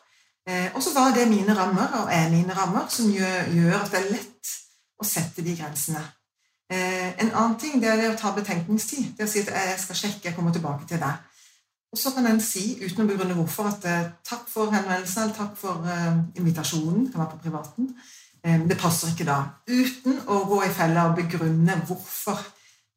Og 0.74 0.82
så 0.84 0.94
var 0.96 1.12
det 1.14 1.28
mine 1.30 1.54
rammer, 1.58 1.92
og 2.02 2.14
er 2.14 2.30
mine 2.32 2.56
rammer, 2.58 2.88
som 2.90 3.12
gjør, 3.14 3.52
gjør 3.54 3.76
at 3.80 3.92
det 3.94 4.00
er 4.00 4.12
lett 4.16 4.54
å 5.00 5.08
sette 5.08 5.44
de 5.46 5.56
grensene. 5.58 6.02
En 6.70 7.32
annen 7.32 7.58
ting 7.62 7.82
det 7.82 7.90
er 7.90 7.98
det 7.98 8.12
å 8.12 8.18
ta 8.18 8.32
betenkningstid. 8.36 9.16
Det 9.18 9.26
å 9.26 9.30
si 9.30 9.42
at 9.42 9.52
jeg 9.54 9.80
skal 9.82 10.00
sjekke, 10.04 10.28
jeg 10.30 10.36
kommer 10.38 10.54
tilbake 10.54 10.88
til 10.90 11.02
deg'. 11.02 11.26
Og 11.92 11.98
så 11.98 12.12
kan 12.14 12.28
en 12.30 12.42
si, 12.42 12.78
uten 12.84 13.02
å 13.04 13.08
begrunne 13.10 13.34
hvorfor, 13.34 13.70
at 13.72 13.86
takk 14.26 14.46
for 14.50 14.70
henvendelsen 14.70 15.24
eller 15.24 15.36
takk 15.38 15.56
for 15.58 15.86
invitasjonen. 16.38 17.06
Det 17.06 17.12
kan 17.14 17.24
være 17.24 17.32
på 17.32 17.44
privaten. 17.46 17.94
Det 18.70 18.78
passer 18.78 19.10
ikke 19.10 19.26
da. 19.26 19.40
Uten 19.68 20.20
å 20.28 20.44
gå 20.50 20.64
i 20.64 20.74
fella 20.74 21.10
og 21.10 21.18
begrunne 21.18 21.80
hvorfor 21.90 22.38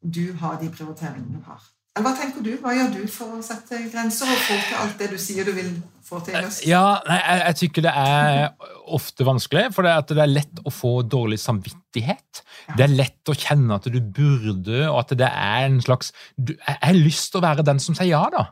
du 0.02 0.34
har 0.42 0.58
de 0.60 0.68
prioriteringene 0.70 1.38
du 1.38 1.44
har. 1.48 1.62
Hva 1.92 2.14
tenker 2.16 2.40
du? 2.40 2.54
Hva 2.62 2.72
gjør 2.72 2.92
du 2.94 3.02
for 3.12 3.36
å 3.36 3.42
sette 3.44 3.82
grenser 3.92 4.30
og 4.32 4.38
få 4.46 4.54
til 4.64 4.78
alt 4.80 4.94
det 5.02 5.10
du 5.12 5.18
sier 5.20 5.44
du 5.44 5.52
vil 5.52 5.74
få 6.06 6.22
til 6.24 6.38
i? 6.38 6.70
Ja, 6.70 7.02
nei, 7.04 7.18
jeg, 7.20 7.42
jeg, 7.42 7.58
tykker 7.60 7.84
det 7.84 7.92
er 8.00 8.70
ofte 8.96 9.26
vanskelig, 9.28 9.66
for 9.76 9.84
det 9.84 9.92
er, 9.92 10.06
det 10.08 10.24
er 10.24 10.32
lett 10.32 10.62
å 10.64 10.72
få 10.72 10.94
dårlig 11.04 11.36
samvittighet. 11.42 12.40
Ja. 12.70 12.78
Det 12.78 12.86
er 12.86 12.96
lett 12.96 13.28
å 13.28 13.36
kjenne 13.36 13.76
at 13.76 13.90
du 13.92 14.00
burde, 14.00 14.86
og 14.86 15.02
at 15.02 15.12
det 15.20 15.28
er 15.28 15.66
en 15.66 15.78
slags 15.84 16.14
du, 16.36 16.54
Jeg 16.56 16.80
har 16.80 16.96
lyst 16.96 17.34
til 17.34 17.42
å 17.42 17.44
være 17.44 17.68
den 17.68 17.82
som 17.82 17.98
sier 17.98 18.14
ja, 18.14 18.24
da. 18.32 18.48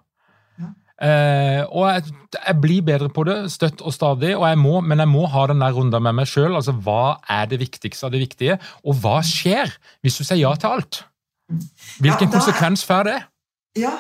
Uh, 1.01 1.65
og 1.73 1.87
jeg, 1.89 2.11
jeg, 2.35 2.57
blir 2.61 2.83
bedre 2.85 3.07
på 3.09 3.23
det 3.25 3.39
støtt 3.55 3.81
og 3.81 3.95
stadig, 3.97 4.35
og 4.37 4.45
jeg 4.45 4.59
må, 4.61 4.83
men 4.85 5.01
jeg 5.01 5.09
må 5.09 5.25
ha 5.33 5.47
den 5.49 5.65
der 5.65 5.73
runden 5.73 6.05
med 6.05 6.19
meg 6.19 6.29
sjøl. 6.29 6.53
Altså, 6.59 6.77
hva 6.77 7.17
er 7.25 7.49
det 7.49 7.63
viktigste 7.63 8.05
av 8.05 8.13
det 8.13 8.21
viktige, 8.21 8.61
og 8.85 9.01
hva 9.01 9.23
skjer 9.25 9.73
hvis 10.05 10.21
du 10.21 10.27
sier 10.27 10.43
ja 10.43 10.53
til 10.61 10.77
alt? 10.77 11.07
Hvilken 12.05 12.29
ja, 12.29 12.35
konsekvens 12.37 12.85
får 12.85 13.09
det? 13.09 13.21
Ja, 13.77 13.93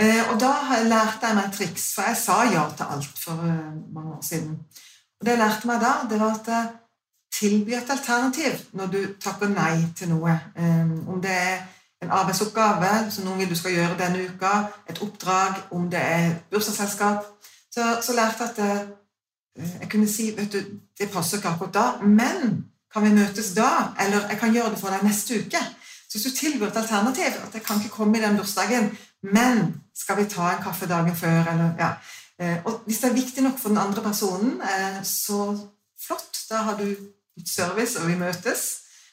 eh, 0.00 0.22
og 0.30 0.40
da 0.40 0.52
lærte 0.82 1.26
jeg 1.26 1.36
meg 1.36 1.44
et 1.44 1.54
triks, 1.58 1.92
for 1.94 2.08
jeg 2.08 2.16
sa 2.18 2.40
ja 2.50 2.64
til 2.76 2.90
alt 2.96 3.20
for 3.20 3.46
eh, 3.46 3.76
mange 3.94 4.16
år 4.16 4.22
siden. 4.22 4.58
Og 5.20 5.26
det 5.26 5.34
jeg 5.36 5.38
lærte 5.38 5.70
meg 5.70 5.80
da, 5.80 5.92
det 6.10 6.20
var 6.20 6.34
at 6.34 6.48
jeg 6.48 6.66
tilbyr 7.36 7.78
et 7.78 7.90
alternativ 7.90 8.52
når 8.72 8.86
du 8.86 9.00
takker 9.20 9.48
nei 9.52 9.86
til 9.96 10.10
noe. 10.10 10.34
Eh, 10.56 10.92
om 11.08 11.22
det 11.22 11.32
er 11.32 11.64
en 12.02 12.10
arbeidsoppgave 12.10 13.10
som 13.10 13.24
noen 13.24 13.38
vil 13.38 13.50
du 13.50 13.56
skal 13.58 13.76
gjøre 13.76 13.98
denne 13.98 14.26
uka, 14.28 14.52
et 14.90 15.02
oppdrag, 15.02 15.62
om 15.70 15.90
det 15.90 16.02
er 16.02 16.34
bursdagsselskap, 16.50 17.24
så, 17.72 17.98
så 18.02 18.12
lærte 18.16 18.42
jeg 18.42 18.50
at 18.50 18.58
jeg, 18.58 18.86
jeg 19.80 19.90
kunne 19.90 20.08
si 20.08 20.32
vet 20.36 20.52
du, 20.52 20.60
det 20.98 21.10
passer 21.12 21.38
ikke 21.38 21.54
akkurat 21.54 21.74
da, 21.74 21.86
men 22.02 22.64
kan 22.92 23.04
vi 23.04 23.14
møtes 23.14 23.54
da? 23.56 23.92
Eller 24.00 24.28
jeg 24.30 24.38
kan 24.40 24.52
gjøre 24.52 24.70
det 24.72 24.80
for 24.80 24.92
deg 24.92 25.04
neste 25.04 25.40
uke. 25.40 25.60
Så 26.06 26.18
hvis 26.18 26.26
du 26.28 26.36
tilbyr 26.38 26.68
et 26.68 26.76
alternativ 26.76 27.40
at 27.42 27.54
jeg 27.54 27.62
kan 27.66 27.80
ikke 27.80 27.96
komme 27.96 28.18
i 28.18 28.22
den 28.22 28.38
bursdagen, 28.38 28.92
men 29.22 29.82
skal 29.94 30.20
vi 30.20 30.28
ta 30.30 30.52
en 30.52 30.62
kaffe 30.62 30.86
dagen 30.86 31.16
før? 31.16 31.50
Eller, 31.52 31.72
ja. 31.78 31.90
Eh, 32.40 32.58
og 32.64 32.82
hvis 32.86 32.98
det 33.02 33.10
er 33.10 33.16
viktig 33.16 33.42
nok 33.42 33.58
for 33.58 33.68
den 33.72 33.78
andre 33.82 34.02
personen, 34.02 34.60
eh, 34.62 35.02
så 35.02 35.56
flott. 36.06 36.44
Da 36.50 36.62
har 36.62 36.76
du 36.78 36.94
service, 37.46 37.98
og 38.00 38.08
vi 38.08 38.18
møtes. 38.18 38.66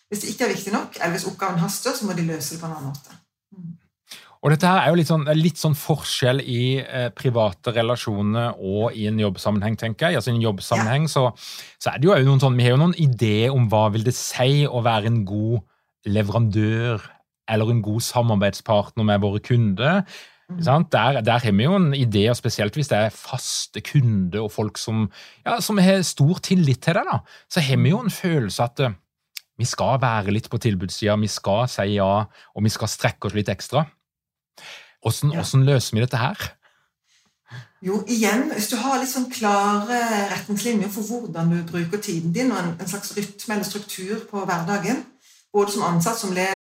Hvis 0.09 0.21
det 0.21 0.29
ikke 0.29 0.45
er 0.45 0.53
viktig 0.53 0.73
nok, 0.73 0.97
eller 0.99 1.15
hvis 1.15 1.25
oppgaven 1.25 1.59
haster, 1.63 1.95
så 1.95 2.05
må 2.05 2.13
de 2.13 2.27
løse 2.27 2.53
det 2.53 2.61
på 2.61 2.67
en 2.69 2.75
annen 2.75 2.91
måte. 2.91 3.15
Mm. 3.55 3.71
Og 4.43 4.51
dette 4.51 4.67
her 4.67 4.81
er 4.83 4.91
jo 4.91 4.97
litt 4.99 5.07
sånn, 5.07 5.23
litt 5.39 5.59
sånn 5.59 5.75
forskjell 5.79 6.43
i 6.43 6.63
eh, 6.83 7.07
private 7.15 7.71
relasjoner 7.73 8.59
og 8.59 8.91
i 8.99 9.07
en 9.07 9.21
jobbsammenheng, 9.23 9.77
tenker 9.79 10.11
jeg. 10.11 10.19
Altså 10.19 10.33
I 10.33 10.35
en 10.35 10.43
jobbsammenheng 10.43 11.07
ja. 11.07 11.13
så, 11.15 11.23
så, 11.79 11.93
er 11.93 12.01
det 12.03 12.09
jo 12.09 12.17
noen 12.27 12.43
sånn, 12.43 12.57
Vi 12.59 12.67
har 12.67 12.75
jo 12.75 12.81
noen 12.81 12.97
ideer 12.99 13.55
om 13.55 13.69
hva 13.71 13.87
vil 13.95 14.03
det 14.03 14.15
si 14.17 14.65
å 14.67 14.83
være 14.83 15.09
en 15.09 15.23
god 15.25 15.63
leverandør 16.05 17.03
eller 17.51 17.71
en 17.71 17.81
god 17.83 18.01
samarbeidspartner 18.01 19.05
med 19.07 19.21
våre 19.23 19.41
kunder. 19.43 20.03
Mm. 20.49 20.87
Der, 20.91 21.21
der, 21.21 21.39
har 21.39 21.51
vi 21.51 21.63
jo 21.63 21.75
en 21.75 21.93
idé, 21.93 22.29
og 22.29 22.37
spesielt 22.37 22.75
hvis 22.75 22.91
det 22.91 22.97
er 22.97 23.15
faste 23.15 23.81
kunder 23.81 24.43
og 24.43 24.51
folk 24.51 24.77
som, 24.77 25.09
ja, 25.45 25.59
som 25.59 25.77
har 25.77 26.01
stor 26.07 26.39
tillit 26.43 26.81
til 26.83 26.99
deg, 26.99 27.07
da, 27.09 27.19
så 27.49 27.63
har 27.63 27.79
vi 27.79 27.93
jo 27.93 28.01
en 28.03 28.11
følelse 28.11 28.63
at 28.63 28.83
uh, 28.83 28.95
vi 29.57 29.65
skal 29.69 30.01
være 30.01 30.33
litt 30.33 30.49
på 30.49 30.59
tilbudssida, 30.61 31.15
vi 31.21 31.29
skal 31.31 31.67
si 31.71 31.95
ja, 31.95 32.25
og 32.27 32.65
vi 32.65 32.71
skal 32.73 32.91
strekke 32.91 33.29
oss 33.29 33.37
litt 33.37 33.51
ekstra. 33.53 33.85
Hvordan, 35.03 35.33
ja. 35.33 35.41
hvordan 35.41 35.65
løser 35.67 35.97
vi 35.97 36.03
dette 36.03 36.19
her? 36.19 36.51
Jo, 37.83 37.99
igjen, 38.07 38.47
hvis 38.53 38.69
du 38.71 38.77
har 38.79 38.99
litt 39.01 39.11
sånn 39.11 39.27
klare 39.31 39.99
retningslinjer 40.31 40.91
for 40.91 41.03
hvordan 41.03 41.51
du 41.51 41.57
bruker 41.67 41.99
tiden 42.01 42.31
din, 42.35 42.51
og 42.53 42.61
en, 42.61 42.71
en 42.79 42.89
slags 42.89 43.11
rytme 43.17 43.57
eller 43.57 43.67
struktur 43.67 44.23
på 44.29 44.45
hverdagen, 44.47 45.03
både 45.53 45.71
som 45.71 45.85
ansatt, 45.85 46.17
som 46.17 46.33
leder 46.33 46.53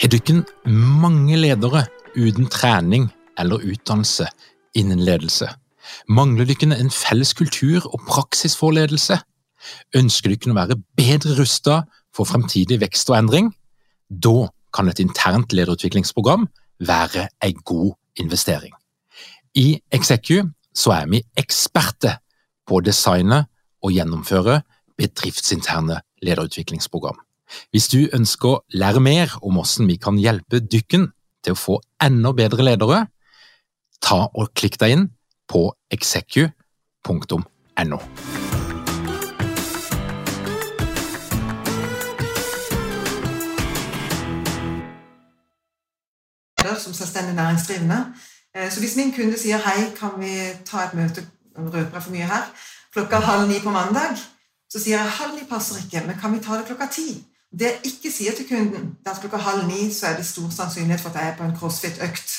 Har 0.00 0.12
dere 0.12 0.42
mange 0.70 1.36
ledere 1.40 1.86
uten 2.14 2.46
trening 2.52 3.08
eller 3.40 3.64
utdannelse 3.64 4.28
innen 4.76 5.00
ledelse? 5.02 5.48
Mangler 6.08 6.46
dere 6.46 6.76
en 6.76 6.92
felles 6.92 7.32
kultur 7.34 7.88
og 7.88 8.04
praksis 8.06 8.54
for 8.58 8.76
ledelse? 8.76 9.18
Ønsker 9.96 10.30
dere 10.30 10.52
å 10.52 10.58
være 10.60 10.78
bedre 10.98 11.34
rustet 11.40 11.88
for 12.14 12.28
fremtidig 12.28 12.78
vekst 12.84 13.10
og 13.10 13.18
endring? 13.18 13.50
Da 14.08 14.46
kan 14.76 14.88
et 14.92 15.00
internt 15.02 15.56
lederutviklingsprogram 15.56 16.46
være 16.86 17.26
en 17.42 17.60
god 17.64 17.96
investering. 18.20 18.72
I 19.56 19.80
Execu 19.90 20.44
så 20.76 20.92
er 20.92 21.10
vi 21.10 21.24
eksperter 21.40 22.20
på 22.68 22.78
å 22.78 22.84
designe 22.84 23.46
og 23.86 23.94
gjennomføre 23.94 24.60
bedriftsinterne 24.98 26.00
lederutviklingsprogram. 26.24 27.18
Hvis 27.70 27.88
du 27.92 28.08
ønsker 28.16 28.48
å 28.48 28.62
lære 28.74 29.02
mer 29.02 29.36
om 29.42 29.58
hvordan 29.60 29.90
vi 29.90 29.98
kan 30.02 30.18
hjelpe 30.18 30.60
dykken 30.64 31.10
til 31.46 31.54
å 31.54 31.60
få 31.60 31.78
enda 32.02 32.34
bedre 32.34 32.66
ledere, 32.66 33.04
ta 34.02 34.26
og 34.26 34.50
klikk 34.58 34.80
deg 34.82 34.96
inn 34.96 35.06
på 35.46 35.68
execu.no. 35.94 36.50
som 46.76 46.92
selvstendig 46.92 47.34
næringsdrivende. 47.34 48.12
Eh, 48.54 48.70
så 48.70 48.80
hvis 48.80 48.96
min 48.96 49.12
kunde 49.12 49.38
sier 49.40 49.58
hei, 49.64 49.86
kan 49.96 50.12
vi 50.20 50.32
ta 50.66 50.84
et 50.84 50.94
møte 50.94 51.24
røper 51.56 51.96
jeg 51.96 52.02
for 52.02 52.12
mye 52.12 52.28
her, 52.28 52.44
klokka 52.96 53.20
halv 53.22 53.48
ni 53.50 53.60
på 53.60 53.72
mandag, 53.74 54.18
så 54.72 54.80
sier 54.80 54.98
jeg 54.98 55.16
halv 55.20 55.36
ni 55.36 55.46
passer 55.48 55.82
ikke, 55.82 56.02
men 56.06 56.18
kan 56.20 56.32
vi 56.34 56.42
ta 56.44 56.58
det 56.58 56.66
klokka 56.70 56.88
ti? 56.92 57.10
Det 57.52 57.68
jeg 57.68 57.92
ikke 57.92 58.12
sier 58.12 58.34
til 58.36 58.48
kunden, 58.48 58.92
det 59.00 59.10
er 59.10 59.14
at 59.14 59.22
klokka 59.22 59.40
halv 59.40 59.66
ni 59.68 59.86
så 59.94 60.10
er 60.10 60.18
det 60.18 60.26
stor 60.26 60.48
sannsynlighet 60.52 61.02
for 61.04 61.12
at 61.12 61.20
jeg 61.20 61.32
er 61.32 61.36
på 61.38 61.46
en 61.46 61.56
crossfit-økt. 61.56 62.34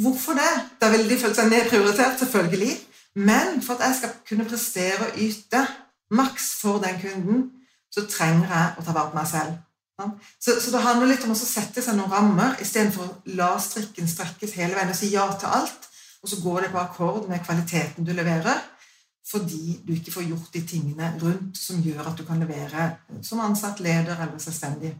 Hvorfor 0.00 0.38
det? 0.38 0.52
Da 0.80 0.88
vil 0.90 1.10
de 1.10 1.18
føle 1.18 1.36
seg 1.36 1.50
nedprioritert, 1.50 2.18
selvfølgelig. 2.18 2.76
Men 3.14 3.62
for 3.62 3.74
at 3.74 3.88
jeg 3.88 3.96
skal 3.98 4.14
kunne 4.28 4.46
prestere 4.48 5.08
og 5.08 5.18
yte 5.18 5.64
maks 6.10 6.54
for 6.62 6.78
den 6.82 7.00
kunden, 7.02 7.42
så 7.90 8.06
trenger 8.06 8.48
jeg 8.48 8.78
å 8.78 8.86
ta 8.86 8.94
vare 8.94 9.10
på 9.10 9.18
meg 9.18 9.28
selv. 9.28 9.58
Så, 10.40 10.54
så, 10.56 10.70
det 10.72 10.80
handler 10.80 11.10
litt 11.10 11.24
om 11.26 11.34
å 11.34 11.36
sette 11.36 11.82
seg 11.84 11.98
noen 11.98 12.08
rammer 12.08 12.54
istedenfor 12.62 13.04
å 13.04 13.36
la 13.36 13.50
strikken 13.60 14.08
strekkes 14.08 14.54
hele 14.56 14.78
veien 14.78 14.92
og 14.94 14.96
si 14.96 15.10
ja 15.12 15.26
til 15.36 15.52
alt, 15.52 15.88
og 16.22 16.30
så 16.30 16.38
går 16.40 16.64
det 16.64 16.70
på 16.72 16.80
akkord 16.80 17.28
med 17.28 17.42
kvaliteten 17.44 18.06
du 18.06 18.14
leverer, 18.16 18.62
fordi 19.30 19.78
du 19.86 19.94
ikke 19.94 20.12
får 20.12 20.26
gjort 20.26 20.54
de 20.54 20.62
tingene 20.66 21.12
rundt 21.22 21.58
som 21.58 21.82
gjør 21.84 22.10
at 22.10 22.18
du 22.18 22.24
kan 22.26 22.40
levere 22.42 22.90
som 23.22 23.42
ansatt, 23.44 23.80
leder 23.80 24.16
eller 24.16 24.38
selvstendig, 24.42 24.90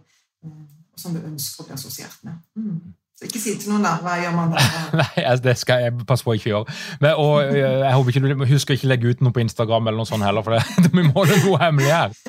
eh, 0.44 0.64
som 0.96 1.16
du 1.16 1.22
ønsker 1.24 1.64
å 1.64 1.68
bli 1.68 1.76
assosiert 1.76 2.18
med. 2.26 2.38
Mm. 2.54 2.94
Så 3.20 3.26
ikke 3.28 3.40
si 3.42 3.52
til 3.60 3.74
noen 3.74 3.84
da, 3.84 3.98
hva 4.00 4.14
gjør 4.16 4.32
man 4.32 4.54
da? 4.54 4.62
Nei, 5.02 5.24
altså, 5.26 5.42
det 5.44 5.56
skal 5.60 5.82
jeg 5.84 6.06
passe 6.08 6.24
på 6.24 6.32
å 6.32 6.36
ikke 6.38 6.52
gjøre. 6.54 6.76
Men, 7.02 7.18
og 7.20 7.50
eh, 7.50 7.58
jeg 7.82 7.96
håper 7.96 8.14
ikke 8.14 8.22
du 8.30 8.46
husker 8.54 8.78
ikke 8.78 8.92
legge 8.92 9.12
ut 9.12 9.24
noe 9.24 9.34
på 9.36 9.42
Instagram 9.42 9.90
eller 9.90 10.00
noe 10.00 10.08
sånt 10.08 10.24
heller, 10.24 10.46
for 10.46 10.56
det, 10.56 10.92
vi 10.96 11.04
må 11.04 11.26
ha 11.26 11.40
noe 11.44 11.60
hemmelig 11.66 11.92
her. 11.92 12.16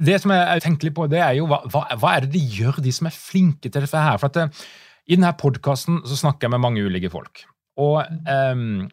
Det 0.00 0.14
som 0.16 0.32
jeg 0.32 0.62
tenker 0.64 0.88
litt 0.88 0.94
på, 0.96 1.04
det 1.12 1.18
er 1.20 1.34
jo 1.36 1.44
hva, 1.44 1.58
hva, 1.68 2.12
er 2.14 2.24
det 2.24 2.30
de 2.32 2.40
gjør, 2.40 2.78
de 2.80 2.92
som 2.96 3.10
er 3.10 3.12
flinke 3.12 3.68
til 3.68 3.84
dette 3.84 4.00
her? 4.00 4.16
For 4.16 4.30
at 4.30 4.38
eh, 4.40 4.62
I 5.12 5.18
denne 5.18 5.34
podkasten 5.36 5.98
snakker 6.08 6.46
jeg 6.46 6.54
med 6.54 6.62
mange 6.64 6.84
ulike 6.86 7.10
folk. 7.12 7.42
Og 7.80 7.98
um, 8.24 8.86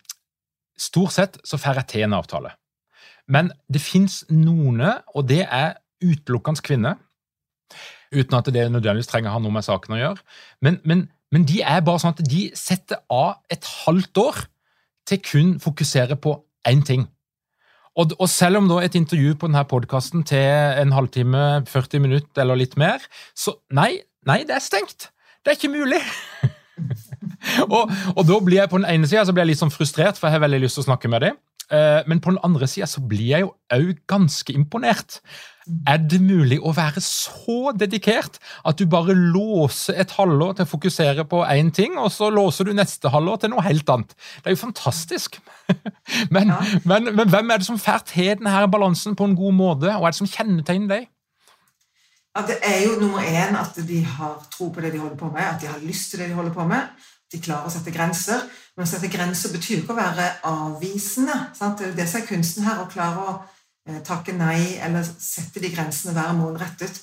stort 0.79 1.15
sett 1.15 1.38
så 1.48 1.60
får 1.62 1.81
jeg 1.81 1.91
til 1.93 2.07
en 2.07 2.17
avtale. 2.17 2.53
Men 3.27 3.51
det 3.67 3.84
fins 3.84 4.22
noen, 4.31 4.81
og 5.13 5.27
det 5.27 5.43
er 5.43 5.77
utelukkende 6.03 6.63
kvinner, 6.63 6.96
uten 8.13 8.38
at 8.38 8.50
det 8.53 8.69
nødvendigvis 8.72 9.09
trenger 9.11 9.33
å 9.33 9.37
ha 9.37 9.44
noe 9.44 9.55
med 9.57 9.66
saken 9.68 9.98
å 9.98 10.00
gjøre. 10.00 10.24
Men, 10.63 10.79
men, 10.87 11.07
men 11.33 11.48
de 11.50 11.59
er 11.59 11.83
bare 11.83 12.01
sånn 12.03 12.16
at 12.16 12.24
de 12.24 12.48
setter 12.55 13.01
av 13.11 13.42
et 13.51 13.68
halvt 13.83 14.24
år 14.24 14.42
til 15.07 15.22
kun 15.24 15.53
fokusere 15.63 16.16
på 16.20 16.37
én 16.68 16.83
ting. 16.87 17.07
Og, 17.98 18.13
og, 18.20 18.27
selv 18.29 18.61
om 18.61 18.68
da 18.70 18.77
et 18.85 18.96
intervju 18.96 19.33
på 19.40 19.50
denne 19.50 19.63
podkasten 19.68 20.24
til 20.27 20.44
en 20.83 20.94
halvtime, 20.94 21.44
40 21.66 22.03
minutter 22.03 22.44
eller 22.44 22.59
litt 22.59 22.77
mer, 22.77 23.01
så 23.33 23.55
nei, 23.74 23.96
nei, 24.29 24.44
det 24.46 24.53
er 24.59 24.63
stengt. 24.63 25.09
Det 25.42 25.53
er 25.53 25.57
ikke 25.57 25.74
mulig. 25.74 26.03
og, 27.74 27.92
og, 28.16 28.24
da 28.27 28.40
blir 28.44 28.62
jeg 28.62 28.72
på 28.72 28.82
den 28.82 28.90
ene 28.90 29.10
sida 29.10 29.46
litt 29.46 29.60
sånn 29.60 29.74
frustrert, 29.74 30.20
for 30.20 30.30
jeg 30.30 30.38
har 30.38 30.46
veldig 30.46 30.64
lyst 30.66 30.80
til 30.80 30.86
å 30.86 30.90
snakke 30.92 31.12
med 31.12 31.25
dem. 31.25 31.38
Eh, 31.68 32.01
men 32.08 32.22
på 32.24 32.32
den 32.32 32.40
andre 32.48 32.68
sida 32.70 32.88
blir 33.03 33.27
jeg 33.34 33.44
jo 33.44 33.53
òg 33.75 33.98
ganske 34.08 34.53
imponert. 34.56 35.20
Er 35.88 36.00
det 36.00 36.22
mulig 36.24 36.62
å 36.64 36.72
være 36.72 37.01
så 37.03 37.74
dedikert 37.75 38.38
at 38.64 38.80
du 38.80 38.86
bare 38.88 39.12
låser 39.18 39.98
et 40.00 40.14
halvår 40.16 40.56
til 40.56 40.64
å 40.64 40.72
fokusere 40.72 41.25
på 41.27 41.42
én 41.44 41.74
ting, 41.75 41.98
og 42.00 42.08
så 42.16 42.30
låser 42.32 42.70
du 42.70 42.75
neste 42.77 43.12
halvår 43.12 43.42
til 43.44 43.51
noe 43.51 43.66
helt 43.66 43.90
annet? 43.92 44.16
Det 44.40 44.48
er 44.48 44.56
jo 44.56 44.64
fantastisk. 44.64 45.42
men, 46.36 46.53
ja. 46.53 46.62
men, 46.88 47.12
men, 47.12 47.27
hvem 47.27 47.51
er 47.51 47.60
det 47.60 47.68
som 47.68 47.82
får 47.82 48.08
til 48.14 48.38
denne 48.40 48.64
balansen 48.72 49.18
på 49.20 49.27
en 49.27 49.36
god 49.36 49.60
måte, 49.60 49.92
og 49.92 50.08
er 50.08 50.16
det 50.16 50.22
som 50.22 50.32
kjennetegner 50.32 50.94
deg? 50.94 51.12
Ja, 52.37 52.45
det 52.45 52.59
er 52.61 52.83
jo 52.85 53.00
nummer 53.01 53.25
én 53.25 53.57
at 53.57 53.77
de 53.87 54.03
har 54.05 54.39
tro 54.53 54.69
på 54.69 54.81
det 54.83 54.93
de 54.93 55.01
holder 55.01 55.17
på 55.17 55.31
med, 55.33 55.41
at 55.41 55.61
de 55.61 55.69
har 55.71 55.81
lyst 55.81 56.11
til 56.11 56.21
det 56.21 56.29
de 56.29 56.37
holder 56.37 56.53
på 56.53 56.67
med. 56.69 56.85
At 57.27 57.33
De 57.33 57.41
klarer 57.41 57.65
å 57.67 57.73
sette 57.73 57.91
grenser. 57.91 58.45
Men 58.77 58.85
å 58.85 58.89
sette 58.89 59.09
grenser 59.09 59.51
betyr 59.55 59.81
ikke 59.81 59.95
å 59.95 59.97
være 59.97 60.27
avvisende. 60.45 61.35
Sant? 61.57 61.81
Det 61.81 62.03
er 62.03 62.09
som 62.09 62.21
er 62.21 62.29
kunsten 62.29 62.67
her, 62.67 62.83
å 62.83 62.91
klare 62.91 63.23
å 63.25 63.37
Eh, 63.87 64.01
takke 64.03 64.33
nei 64.35 64.75
eller 64.83 65.05
sette 65.05 65.61
de 65.63 65.69
grensene, 65.71 66.15
være 66.15 66.35
målrettet 66.35 66.97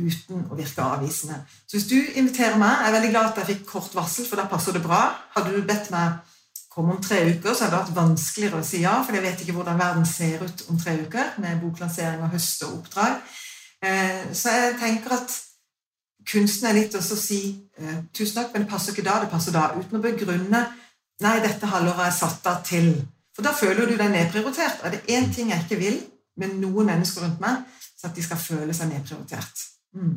uten 0.00 0.46
å 0.48 0.56
virke 0.56 0.80
avvisende. 0.80 1.42
Så 1.68 1.76
hvis 1.76 1.88
du 1.90 1.98
inviterer 2.16 2.56
meg 2.56 2.78
Jeg 2.78 2.88
er 2.88 2.94
veldig 2.94 3.10
glad 3.10 3.26
at 3.28 3.40
jeg 3.40 3.48
fikk 3.50 3.66
kort 3.68 3.94
varsel, 3.94 4.24
for 4.24 4.40
da 4.40 4.46
passer 4.48 4.72
det 4.72 4.80
bra. 4.82 5.02
Hadde 5.34 5.52
du 5.52 5.66
bedt 5.68 5.90
meg 5.92 6.22
komme 6.72 6.94
om 6.94 7.02
tre 7.02 7.18
uker, 7.28 7.52
så 7.52 7.66
hadde 7.66 7.74
det 7.74 7.82
vært 7.82 7.98
vanskeligere 7.98 8.62
å 8.62 8.64
si 8.64 8.80
ja, 8.80 8.94
for 9.04 9.12
jeg 9.12 9.26
vet 9.26 9.42
ikke 9.42 9.56
hvordan 9.58 9.80
verden 9.82 10.06
ser 10.06 10.40
ut 10.46 10.64
om 10.70 10.78
tre 10.80 10.94
uker 11.02 11.34
med 11.42 11.60
boklansering 11.60 12.22
av 12.24 12.32
høst 12.32 12.64
og 12.64 12.78
oppdrag. 12.78 13.20
Eh, 13.84 14.26
så 14.36 14.52
jeg 14.52 14.76
tenker 14.80 15.14
at 15.16 15.36
kunsten 16.30 16.68
er 16.68 16.76
litt 16.76 16.96
å 16.96 17.00
si 17.02 17.40
eh, 17.78 18.02
tusen 18.12 18.36
takk, 18.40 18.52
men 18.52 18.66
det 18.66 18.72
passer 18.72 18.94
ikke 18.94 19.06
da, 19.06 19.18
det 19.22 19.30
passer 19.32 19.56
da, 19.56 19.70
uten 19.76 19.98
å 19.98 20.04
begrunne 20.04 20.62
nei, 21.20 21.36
dette 21.44 21.68
halvåret 21.68 22.06
er 22.06 22.16
satt 22.16 22.46
av 22.48 22.62
til. 22.66 22.94
For 23.36 23.46
da 23.46 23.52
føler 23.56 23.88
du 23.88 23.96
deg 23.96 24.12
nedprioritert. 24.12 24.82
Er 24.84 24.94
det 24.94 25.04
én 25.12 25.28
ting 25.32 25.52
jeg 25.52 25.64
ikke 25.64 25.80
vil, 25.80 26.00
med 26.40 26.56
noen 26.60 26.88
mennesker 26.88 27.24
rundt 27.24 27.40
meg, 27.42 27.64
så 27.96 28.08
at 28.08 28.16
de 28.16 28.24
skal 28.24 28.40
føle 28.40 28.74
seg 28.76 28.88
nedprioritert. 28.92 29.64
Mm. 29.96 30.16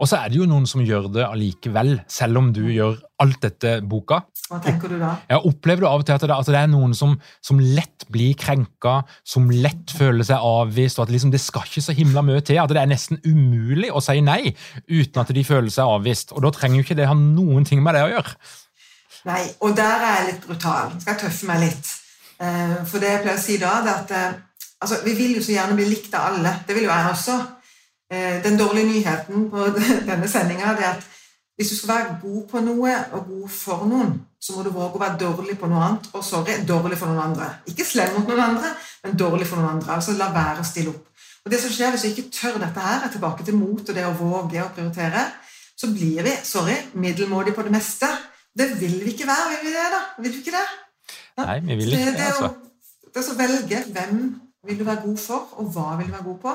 Og 0.00 0.08
så 0.10 0.18
er 0.18 0.30
det 0.30 0.38
jo 0.40 0.46
noen 0.48 0.66
som 0.68 0.82
gjør 0.82 1.08
det 1.14 1.24
allikevel, 1.26 1.96
selv 2.10 2.40
om 2.40 2.50
du 2.54 2.62
gjør 2.72 2.96
alt 3.22 3.40
dette 3.44 3.76
boka. 3.86 4.20
Hva 4.50 4.58
tenker 4.62 4.90
du 4.90 4.98
da? 5.00 5.14
Jeg 5.30 5.40
opplever 5.48 5.84
du 5.84 5.88
av 5.88 6.02
og 6.02 6.06
til 6.08 6.16
at 6.16 6.24
det, 6.24 6.34
at 6.34 6.50
det 6.50 6.58
er 6.58 6.70
noen 6.72 6.96
som, 6.98 7.14
som, 7.44 7.60
lett 7.62 8.06
blir 8.12 8.34
krenka, 8.38 8.98
som 9.24 9.46
lett 9.52 9.94
føler 9.94 10.26
seg 10.26 10.42
avvist, 10.44 10.98
og 10.98 11.06
at 11.06 11.14
liksom, 11.14 11.32
det 11.32 11.40
skal 11.42 11.68
ikke 11.68 11.84
så 11.86 11.94
himla 11.96 12.24
mye 12.26 12.42
til? 12.44 12.60
At 12.60 12.74
det 12.74 12.82
er 12.82 12.90
nesten 12.90 13.22
umulig 13.24 13.92
å 13.94 14.02
si 14.04 14.18
nei 14.24 14.54
uten 14.90 15.22
at 15.22 15.32
de 15.34 15.46
føler 15.46 15.72
seg 15.72 15.88
avvist? 15.96 16.34
Og 16.34 16.44
da 16.44 16.52
trenger 16.54 16.80
jo 16.80 16.88
ikke 16.88 16.98
det 16.98 17.10
ha 17.10 17.16
noen 17.18 17.66
ting 17.68 17.82
med 17.84 17.96
det 17.96 18.04
å 18.06 18.12
gjøre. 18.16 18.38
Nei, 19.24 19.42
og 19.64 19.76
der 19.78 20.02
er 20.04 20.18
jeg 20.18 20.32
litt 20.32 20.48
brutal. 20.48 20.90
Skal 21.00 21.14
jeg 21.14 21.22
tøffe 21.22 21.48
meg 21.48 21.62
litt. 21.64 21.92
Eh, 22.44 22.80
for 22.84 23.00
det 23.00 23.14
jeg 23.14 23.22
pleier 23.22 23.38
å 23.38 23.44
si 23.44 23.56
da, 23.62 23.78
det 23.84 23.94
er 23.94 24.02
at 24.02 24.18
eh, 24.18 24.42
Altså, 24.84 24.98
Vi 25.04 25.14
vil 25.16 25.36
jo 25.38 25.40
så 25.40 25.54
gjerne 25.54 25.76
bli 25.78 25.86
likt 25.88 26.12
av 26.12 26.34
alle. 26.34 26.50
Det 26.66 26.74
vil 26.76 26.84
jo 26.84 26.90
jeg 26.90 27.08
også. 27.08 27.38
Eh, 28.12 28.42
den 28.44 28.58
dårlige 28.58 28.86
nyheten 28.86 29.50
på 29.50 29.66
denne 30.10 30.28
sendinga 30.28 30.74
er 30.74 30.88
at 30.92 31.06
hvis 31.56 31.70
du 31.70 31.76
skal 31.76 31.88
være 31.94 32.16
god 32.22 32.46
på 32.50 32.60
noe 32.66 32.94
og 33.14 33.26
god 33.28 33.48
for 33.48 33.86
noen, 33.86 34.14
så 34.42 34.56
må 34.56 34.64
du 34.66 34.72
våge 34.74 34.98
å 34.98 35.00
være 35.00 35.20
dårlig 35.20 35.54
på 35.60 35.68
noe 35.70 35.82
annet. 35.86 36.08
Og 36.12 36.24
sorry, 36.26 36.56
dårlig 36.66 36.98
for 36.98 37.12
noen 37.12 37.30
andre. 37.30 37.46
Ikke 37.70 37.86
slem 37.86 38.16
mot 38.16 38.26
noen 38.28 38.42
andre, 38.48 38.72
men 39.04 39.16
dårlig 39.20 39.46
for 39.46 39.62
noen 39.62 39.76
andre. 39.76 39.94
Altså 39.94 40.16
la 40.18 40.32
være 40.34 40.64
å 40.64 40.66
stille 40.66 40.90
opp. 40.90 41.06
Og 41.44 41.52
det 41.52 41.60
som 41.60 41.72
skjer 41.72 41.92
Hvis 41.92 42.04
vi 42.06 42.10
ikke 42.14 42.30
tør 42.32 42.58
dette 42.58 42.80
her, 42.80 43.04
er 43.04 43.12
tilbake 43.12 43.46
til 43.46 43.56
mot 43.56 43.80
og 43.80 43.96
det 43.96 44.06
å 44.08 44.14
våge 44.18 44.64
å 44.64 44.70
prioritere, 44.74 45.24
så 45.76 45.90
blir 45.92 46.22
vi 46.26 46.34
sorry, 46.42 46.76
middelmådige 46.94 47.54
på 47.54 47.66
det 47.66 47.74
meste. 47.74 48.10
Det 48.54 48.68
vil 48.80 48.98
vi 49.04 49.14
ikke 49.14 49.26
være, 49.30 49.50
vil 49.54 49.68
vi 49.68 49.74
det? 49.76 49.88
da? 49.94 50.02
Vil 50.18 50.32
vi 50.32 50.42
ikke 50.42 50.56
det? 50.58 50.66
Ja? 51.38 51.44
Nei, 51.44 51.58
vi 51.60 51.78
vil 51.80 51.96
ikke 51.98 52.18
det, 52.18 52.30
altså. 52.32 52.52
Det 53.14 53.22
er 53.22 53.30
å 53.30 53.38
velge 53.38 53.82
hvem 53.94 54.22
vil 54.66 54.78
du 54.78 54.86
være 54.86 55.02
god 55.06 55.18
for, 55.22 55.50
og 55.60 55.70
hva 55.74 55.92
vil 55.98 56.08
du 56.08 56.14
være 56.16 56.26
god 56.32 56.38
på? 56.42 56.54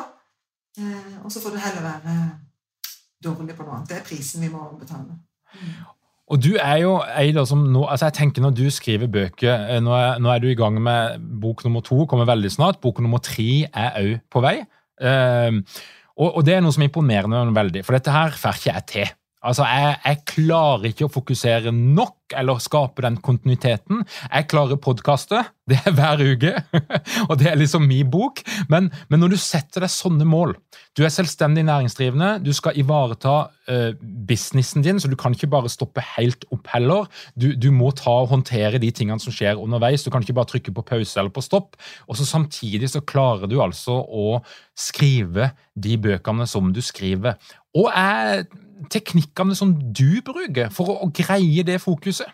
Eh, 0.79 1.15
og 1.23 1.31
så 1.31 1.41
får 1.43 1.55
du 1.55 1.61
heller 1.61 1.85
være 1.85 2.17
dårlig 3.23 3.55
på 3.57 3.65
noe 3.65 3.79
annet. 3.79 3.91
Det 3.91 3.99
er 3.99 4.07
prisen 4.07 4.43
vi 4.43 4.51
må 4.51 4.63
betale. 4.79 5.17
Og 6.29 6.41
du 6.45 6.51
er 6.61 6.77
jo 6.83 6.97
ei 7.17 7.31
som 7.49 7.63
nå, 7.73 7.87
altså 7.89 8.05
jeg 8.05 8.19
tenker 8.19 8.43
Når 8.45 8.51
du 8.53 8.67
skriver 8.69 9.09
bøker 9.09 9.63
eh, 9.73 9.79
nå 9.81 9.95
er, 9.97 10.19
nå 10.21 10.29
er, 10.29 10.39
du 10.39 10.45
i 10.51 10.57
gang 10.57 10.77
med 10.81 11.23
bok 11.41 11.63
nummer 11.65 11.81
to, 11.81 12.05
kommer 12.05 12.29
veldig 12.29 12.51
snart. 12.53 12.81
Bok 12.81 13.01
nummer 13.01 13.21
tre 13.23 13.65
er 13.67 13.97
òg 13.97 14.19
på 14.29 14.43
vei. 14.45 14.59
Uh, 14.99 15.63
og, 16.19 16.33
og, 16.35 16.41
det 16.43 16.57
er 16.57 16.63
noe 16.63 16.75
som 16.75 16.83
imponerer 16.83 17.29
meg 17.31 17.53
veldig, 17.55 17.85
for 17.87 17.95
dette 17.95 18.11
her 18.11 18.33
får 18.35 18.57
ikke 18.59 18.73
jeg 18.73 18.85
til. 18.91 19.13
Altså, 19.39 19.63
jeg, 19.63 19.93
jeg, 20.03 20.17
klarer 20.27 20.89
ikke 20.89 21.05
å 21.07 21.11
fokusere 21.13 21.71
nok 21.71 22.33
eller 22.37 22.59
skape 22.59 23.05
den 23.05 23.15
kontinuiteten. 23.23 24.01
Jeg 24.27 24.47
klarer 24.51 24.79
podkastet. 24.83 25.53
det 25.69 25.77
er 25.87 25.95
hver 25.95 26.19
uke, 26.19 26.51
og 27.29 27.37
det 27.39 27.47
er 27.47 27.55
liksom 27.61 27.85
min 27.87 28.09
bok. 28.11 28.41
Men, 28.67 28.89
men, 29.07 29.21
når 29.23 29.31
du 29.31 29.37
setter 29.39 29.85
deg 29.85 29.93
sånne 29.93 30.27
mål 30.27 30.55
Du 30.97 31.05
er 31.05 31.13
selvstendig 31.13 31.63
næringsdrivende, 31.67 32.33
du 32.43 32.51
skal 32.57 32.75
ivareta 32.81 33.37
uh, 33.47 33.91
businessen 34.01 34.83
din, 34.83 34.99
så 34.99 35.07
du 35.07 35.15
kan 35.19 35.31
ikke 35.31 35.51
bare 35.55 35.71
stoppe 35.71 36.03
helt 36.17 36.43
opp 36.51 36.67
heller. 36.73 37.07
Du, 37.39 37.53
du, 37.55 37.71
må 37.71 37.93
ta 37.95 38.19
og 38.25 38.33
håndtere 38.33 38.81
de 38.83 38.91
tingene 38.91 39.23
som 39.23 39.33
skjer 39.33 39.61
underveis. 39.61 40.03
Du 40.03 40.11
kan 40.11 40.25
ikke 40.25 40.35
bare 40.35 40.51
trykke 40.51 40.75
på 40.75 40.87
pause 40.91 41.15
eller 41.15 41.31
på 41.31 41.45
stopp. 41.45 41.79
Og 42.11 42.19
så 42.19 42.27
Samtidig 42.27 42.91
så 42.91 42.99
klarer 43.07 43.47
du 43.47 43.61
altså 43.63 44.01
å 44.03 44.41
skrive 44.77 45.53
de 45.79 45.95
bøkene 46.01 46.45
som 46.49 46.73
du 46.75 46.83
skriver. 46.83 47.39
Og 47.77 47.87
jeg 47.87 48.49
teknikkene 48.91 49.55
som 49.55 49.73
du 49.75 50.21
bruker 50.25 50.71
for 50.73 50.93
å, 50.93 50.97
å 51.05 51.11
greie 51.15 51.65
det 51.67 51.79
fokuset? 51.83 52.29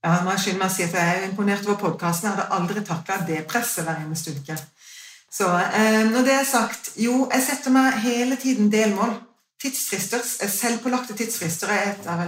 Ja, 0.00 0.22
må 0.24 0.32
jeg 0.32 0.56
meg 0.56 0.70
å 0.70 0.72
si 0.72 0.86
at 0.86 0.94
jeg 0.96 1.16
er 1.16 1.26
imponert 1.26 1.66
over 1.68 1.76
podkasten. 1.80 2.30
Jeg 2.30 2.38
hadde 2.38 2.56
aldri 2.56 2.84
takla 2.84 3.18
det 3.28 3.42
presset 3.48 3.84
hver 3.84 4.00
eneste 4.00 4.32
uke. 4.32 4.56
Så 5.30 5.46
eh, 5.46 6.06
når 6.10 6.24
det 6.26 6.32
er 6.34 6.46
sagt 6.48 6.94
Jo, 6.98 7.28
jeg 7.30 7.44
setter 7.44 7.74
meg 7.74 8.00
hele 8.02 8.38
tiden 8.40 8.72
delmål. 8.72 9.12
Tidsfrister, 9.60 10.24
Selvpålagte 10.24 11.14
tidsfrister 11.18 11.68
er 11.68 11.90
et 11.90 12.06
av 12.08 12.22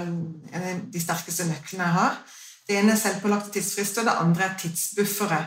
de 0.93 1.01
sterkeste 1.01 1.49
nøklene 1.49 1.87
jeg 1.87 1.97
har. 1.97 2.19
Det 2.69 2.77
ene 2.77 2.93
er 2.93 3.01
selvpålagte 3.01 3.51
tidsfrister, 3.57 4.05
det 4.05 4.19
andre 4.21 4.45
er 4.45 4.59
tidsbuffere. 4.61 5.39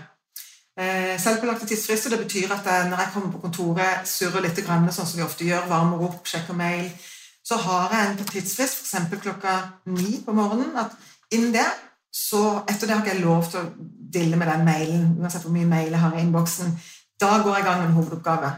Eh, 0.82 1.14
selvpålagte 1.22 1.70
tidsfrister 1.70 2.12
det 2.12 2.24
betyr 2.24 2.52
at 2.52 2.66
jeg, 2.66 2.90
når 2.90 3.04
jeg 3.04 3.12
kommer 3.14 3.32
på 3.32 3.44
kontoret, 3.46 4.10
surrer 4.10 4.44
litt, 4.44 4.60
sånn 4.66 5.08
som 5.08 5.20
vi 5.20 5.24
ofte 5.24 5.46
gjør, 5.48 5.70
varmer 5.70 6.02
opp, 6.10 6.26
sjekker 6.28 6.58
mail, 6.58 6.90
så 7.46 7.58
har 7.62 7.94
jeg 7.94 8.12
en 8.12 8.24
tidsfrist, 8.26 8.86
f.eks. 8.86 9.22
klokka 9.22 9.58
ni 9.86 10.22
på 10.26 10.34
morgenen. 10.34 10.78
at 10.78 10.92
innen 11.32 11.54
det, 11.54 11.68
så 12.14 12.62
Etter 12.70 12.88
det 12.88 12.96
har 12.96 13.04
ikke 13.04 13.16
jeg 13.16 13.26
lov 13.26 13.44
til 13.52 13.60
å 13.60 13.72
dille 14.14 14.38
med 14.40 14.48
den 14.48 14.64
mailen, 14.66 15.18
uansett 15.20 15.44
hvor 15.44 15.54
mye 15.54 15.68
mail 15.68 15.92
jeg 15.92 16.00
har 16.00 16.16
i 16.16 16.22
innboksen. 16.24 16.72
Da 17.22 17.42
går 17.44 17.58
jeg 17.58 17.66
i 17.66 17.68
gang 17.68 17.82
med 17.82 17.90
en 17.90 17.98
hovedoppgave. 17.98 18.52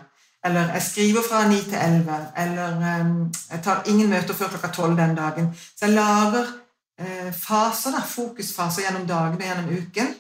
Eller 0.46 0.72
jeg 0.74 0.84
skriver 0.86 1.26
fra 1.30 1.48
ni 1.50 1.58
til 1.62 1.80
elleve. 1.82 2.20
Eller 2.38 2.78
um, 3.02 3.32
jeg 3.52 3.64
tar 3.64 3.84
ingen 3.86 4.10
møter 4.10 4.38
før 4.38 4.54
klokka 4.54 4.70
tolv 4.74 4.98
den 4.98 5.16
dagen. 5.18 5.50
Så 5.58 5.86
jeg 5.86 5.98
lager 5.98 6.46
uh, 7.02 7.32
faser, 7.34 7.98
da, 7.98 8.04
fokusfaser 8.06 8.86
gjennom 8.86 9.08
dagene 9.10 9.42
og 9.42 9.50
gjennom 9.50 9.74
uken. 9.82 10.14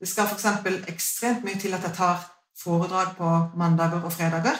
Det 0.00 0.08
skal 0.08 0.30
f.eks. 0.30 0.46
ekstremt 0.88 1.44
mye 1.44 1.58
til 1.60 1.74
at 1.74 1.84
jeg 1.84 1.98
tar 1.98 2.22
foredrag 2.62 3.16
på 3.18 3.34
mandager 3.58 4.04
og 4.04 4.12
fredager. 4.12 4.56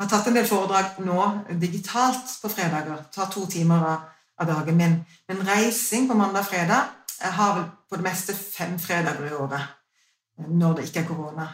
Jeg 0.00 0.08
har 0.08 0.12
tatt 0.14 0.28
en 0.30 0.36
del 0.38 0.46
foredrag 0.48 1.00
nå 1.04 1.24
digitalt 1.60 2.30
på 2.40 2.48
fredager. 2.48 3.02
Tar 3.12 3.26
to 3.28 3.42
timer 3.52 3.82
av 3.84 4.46
dagen 4.48 4.78
min. 4.78 4.94
Men 5.28 5.42
reising 5.44 6.08
på 6.08 6.16
mandag-fredag 6.16 6.96
Jeg 7.20 7.32
har 7.36 7.50
vel 7.58 7.66
på 7.90 7.98
det 8.00 8.06
meste 8.06 8.32
fem 8.32 8.78
fredager 8.80 9.26
i 9.28 9.34
året 9.36 9.76
når 10.48 10.78
det 10.78 10.86
ikke 10.86 11.02
er 11.02 11.04
korona. 11.04 11.46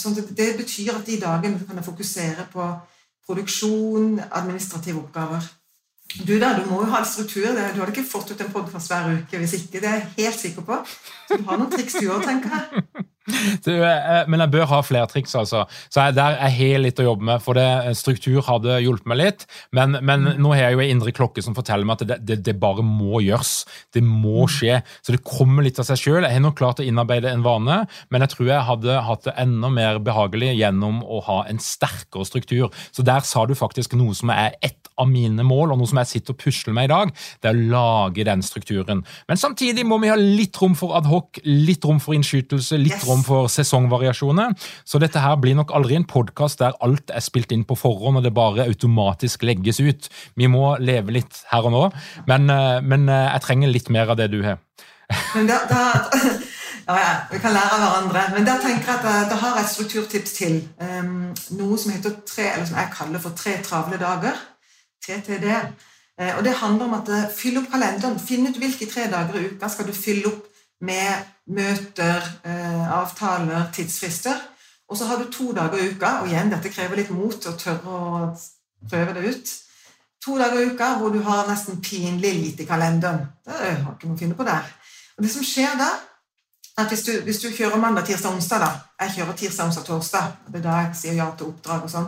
Så 0.00 0.14
det 0.16 0.54
betyr 0.56 0.94
at 0.94 1.06
de 1.06 1.20
dagene 1.20 1.60
kan 1.66 1.76
jeg 1.76 1.84
fokusere 1.84 2.46
på 2.52 2.70
produksjon, 3.26 4.22
administrative 4.30 5.02
oppgaver. 5.02 5.44
Du 6.26 6.38
da, 6.40 6.54
du 6.56 6.64
må 6.70 6.80
jo 6.80 6.90
ha 6.94 7.02
en 7.02 7.12
struktur. 7.12 7.52
Du 7.52 7.60
hadde 7.60 7.92
ikke 7.92 8.08
fått 8.08 8.32
ut 8.32 8.40
en 8.40 8.52
podkast 8.56 8.88
hver 8.88 9.12
uke 9.18 9.36
hvis 9.36 9.58
ikke. 9.60 9.84
Det 9.84 9.88
er 9.88 10.00
jeg 10.00 10.12
helt 10.16 10.40
sikker 10.40 10.64
på. 10.64 10.80
Du 11.28 11.42
har 11.44 11.60
noen 11.60 11.72
triks 11.76 12.00
du 12.00 12.08
òg, 12.08 12.24
tenker 12.24 12.56
jeg. 12.56 13.10
Du, 13.66 13.70
eh, 13.70 14.24
men 14.30 14.42
jeg 14.42 14.52
bør 14.52 14.66
ha 14.70 14.80
flere 14.84 15.08
triks, 15.10 15.34
altså. 15.38 15.64
Så 15.92 16.02
jeg, 16.02 16.16
der 16.16 16.38
er 16.42 16.54
helt 16.56 16.86
litt 16.86 17.00
å 17.02 17.06
jobbe 17.06 17.26
med. 17.28 17.42
For 17.44 17.58
det, 17.58 17.66
eh, 17.86 17.94
struktur 17.98 18.42
hadde 18.46 18.80
hjulpet 18.82 19.08
meg 19.10 19.20
litt. 19.20 19.46
Men, 19.74 19.98
men 20.00 20.26
mm. 20.26 20.42
nå 20.42 20.54
har 20.54 20.66
jeg 20.66 20.76
jo 20.76 20.84
en 20.84 20.94
indre 20.96 21.14
klokke 21.14 21.44
som 21.44 21.56
forteller 21.56 21.88
meg 21.88 22.00
at 22.00 22.08
det, 22.08 22.18
det, 22.26 22.38
det, 22.48 22.56
bare 22.62 22.84
må 22.86 23.22
gjøres. 23.24 23.54
Det 23.94 24.02
må 24.04 24.46
mm. 24.46 24.52
skje. 24.56 24.80
Så 25.02 25.16
det 25.16 25.22
kommer 25.26 25.66
litt 25.66 25.80
av 25.82 25.88
seg 25.88 26.00
sjøl. 26.02 26.22
Jeg 26.26 26.38
har 26.38 26.44
nok 26.44 26.58
klart 26.58 26.82
å 26.82 26.86
innarbeide 26.86 27.32
en 27.32 27.46
vane, 27.46 27.82
men 28.10 28.26
jeg 28.26 28.34
tror 28.34 28.50
jeg 28.50 28.68
hadde 28.70 29.00
hatt 29.08 29.26
det 29.28 29.36
enda 29.42 29.72
mer 29.72 30.02
behagelig 30.02 30.54
gjennom 30.58 31.02
å 31.06 31.22
ha 31.28 31.42
en 31.50 31.62
sterkere 31.62 32.26
struktur. 32.28 32.70
Så 32.90 33.06
der 33.06 33.26
sa 33.26 33.46
du 33.46 33.54
faktisk 33.58 33.94
noe 33.98 34.16
som 34.18 34.32
er 34.34 34.56
ett 34.62 34.82
av 35.00 35.08
mine 35.08 35.44
mål, 35.46 35.72
og 35.72 35.80
noe 35.80 35.88
som 35.88 36.00
jeg 36.02 36.10
sitter 36.10 36.34
og 36.34 36.40
pusler 36.42 36.74
med 36.76 36.88
i 36.88 36.92
dag. 36.92 37.12
Det 37.40 37.50
er 37.50 37.58
å 37.58 37.68
lage 37.72 38.26
den 38.28 38.44
strukturen. 38.44 39.02
Men 39.30 39.40
samtidig 39.40 39.86
må 39.88 39.98
vi 40.02 40.10
ha 40.12 40.18
litt 40.18 40.58
rom 40.60 40.76
for 40.78 40.96
adhoc, 40.98 41.40
litt 41.46 41.84
rom 41.88 42.00
for 42.02 42.16
innskytelse, 42.16 42.78
litt 42.80 42.98
yes. 42.98 43.06
rom 43.08 43.11
rom 43.12 43.24
for 43.26 43.50
sesongvariasjoner. 43.52 44.54
Så 44.84 45.00
dette 45.02 45.22
her 45.22 45.36
blir 45.40 45.56
nok 45.58 45.72
aldri 45.76 45.98
en 45.98 46.08
podkast 46.08 46.62
der 46.62 46.76
alt 46.84 47.12
er 47.12 47.24
spilt 47.24 47.52
inn 47.54 47.66
på 47.68 47.76
forhånd 47.78 48.20
og 48.20 48.26
det 48.26 48.34
bare 48.36 48.66
automatisk 48.68 49.44
legges 49.46 49.80
ut. 49.82 50.08
Vi 50.38 50.48
må 50.50 50.76
leve 50.80 51.14
litt 51.18 51.42
her 51.52 51.68
og 51.68 51.74
nå, 51.74 51.84
men, 52.30 52.48
eh, 52.50 52.80
men 52.80 53.08
eh, 53.08 53.28
jeg 53.34 53.46
trenger 53.46 53.72
litt 53.72 53.92
mer 53.92 54.12
av 54.12 54.20
det 54.20 54.30
du 54.32 54.40
har. 54.44 54.60
Men 55.34 55.48
da, 55.50 55.60
da, 55.68 55.82
ja, 56.88 56.96
ja, 56.96 57.14
vi 57.30 57.40
kan 57.42 57.54
lære 57.54 57.76
av 57.76 57.84
hverandre. 57.84 58.26
Men 58.36 58.48
da 58.48 58.56
tenker 58.62 58.88
jeg 58.88 59.00
at 59.00 59.08
jeg 59.10 59.30
da 59.32 59.40
har 59.42 59.58
jeg 59.58 59.66
et 59.66 59.74
strukturtips 59.74 60.36
til. 60.38 60.60
Um, 60.80 61.32
noe 61.58 61.78
som 61.80 61.92
heter 61.92 62.16
tre, 62.28 62.48
eller 62.54 62.68
som 62.68 62.80
jeg 62.80 62.94
kaller 62.96 63.22
for 63.22 63.36
Tre 63.36 63.58
travle 63.64 64.00
dager. 64.00 64.38
TTD. 65.02 65.48
Og 66.22 66.44
det 66.46 66.52
handler 66.54 66.86
om 66.86 66.92
at 66.94 67.08
Fyll 67.34 67.56
opp 67.58 67.68
kalenderen. 67.72 68.20
Finn 68.22 68.46
ut 68.46 68.58
hvilke 68.60 68.86
tre 68.86 69.08
dager 69.10 69.40
i 69.40 69.48
uka 69.50 69.68
skal 69.72 69.88
du 69.88 69.94
fylle 69.96 70.30
opp 70.30 70.51
med 70.82 71.24
møter, 71.46 72.22
eh, 72.44 72.92
avtaler, 72.92 73.70
tidsfrister. 73.74 74.40
Og 74.88 74.98
så 74.98 75.06
har 75.06 75.18
du 75.18 75.30
to 75.30 75.52
dager 75.52 75.78
i 75.78 75.88
uka, 75.94 76.06
og 76.20 76.28
igjen, 76.28 76.50
dette 76.50 76.70
krever 76.72 76.96
litt 77.00 77.10
mot 77.10 77.46
å 77.46 77.56
tørre 77.56 77.88
å 77.88 78.36
prøve 78.90 79.14
det 79.14 79.28
ut. 79.30 79.52
To 80.24 80.38
dager 80.38 80.60
i 80.60 80.70
uka 80.74 80.94
hvor 80.98 81.14
du 81.14 81.22
har 81.22 81.48
nesten 81.48 81.80
pinlig 81.82 82.34
lite 82.34 82.62
i 82.62 82.66
kalenderen. 82.66 83.26
Det 83.44 83.52
har 83.54 83.94
ikke 83.94 84.10
noe 84.10 84.18
å 84.18 84.18
finne 84.18 84.38
på 84.38 84.46
der. 84.46 84.66
Og 85.16 85.24
det 85.24 85.32
som 85.32 85.46
skjer 85.46 85.78
da, 85.78 85.90
at 86.78 86.88
hvis 86.88 87.04
du, 87.06 87.12
hvis 87.26 87.40
du 87.42 87.50
kjører 87.52 87.80
mandag, 87.80 88.06
tirsdag, 88.06 88.32
onsdag 88.32 88.60
da, 88.60 88.72
Jeg 89.02 89.10
kjører 89.16 89.36
tirsdag, 89.36 89.66
onsdag, 89.66 89.84
torsdag. 89.84 90.32
Det 90.48 90.60
er 90.60 90.62
da 90.62 90.76
jeg 90.80 90.94
sier 90.94 91.14
ja 91.18 91.26
til 91.36 91.48
oppdrag 91.50 91.82
og 91.82 91.90
sånn. 91.90 92.06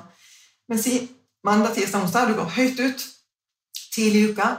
Men 0.68 0.78
si 0.78 1.00
mandag, 1.42 1.74
tirsdag, 1.74 2.04
onsdag. 2.06 2.28
Du 2.28 2.38
går 2.38 2.54
høyt 2.54 2.80
ut 2.80 3.06
tidlig 3.94 4.20
i 4.22 4.30
uka 4.30 4.50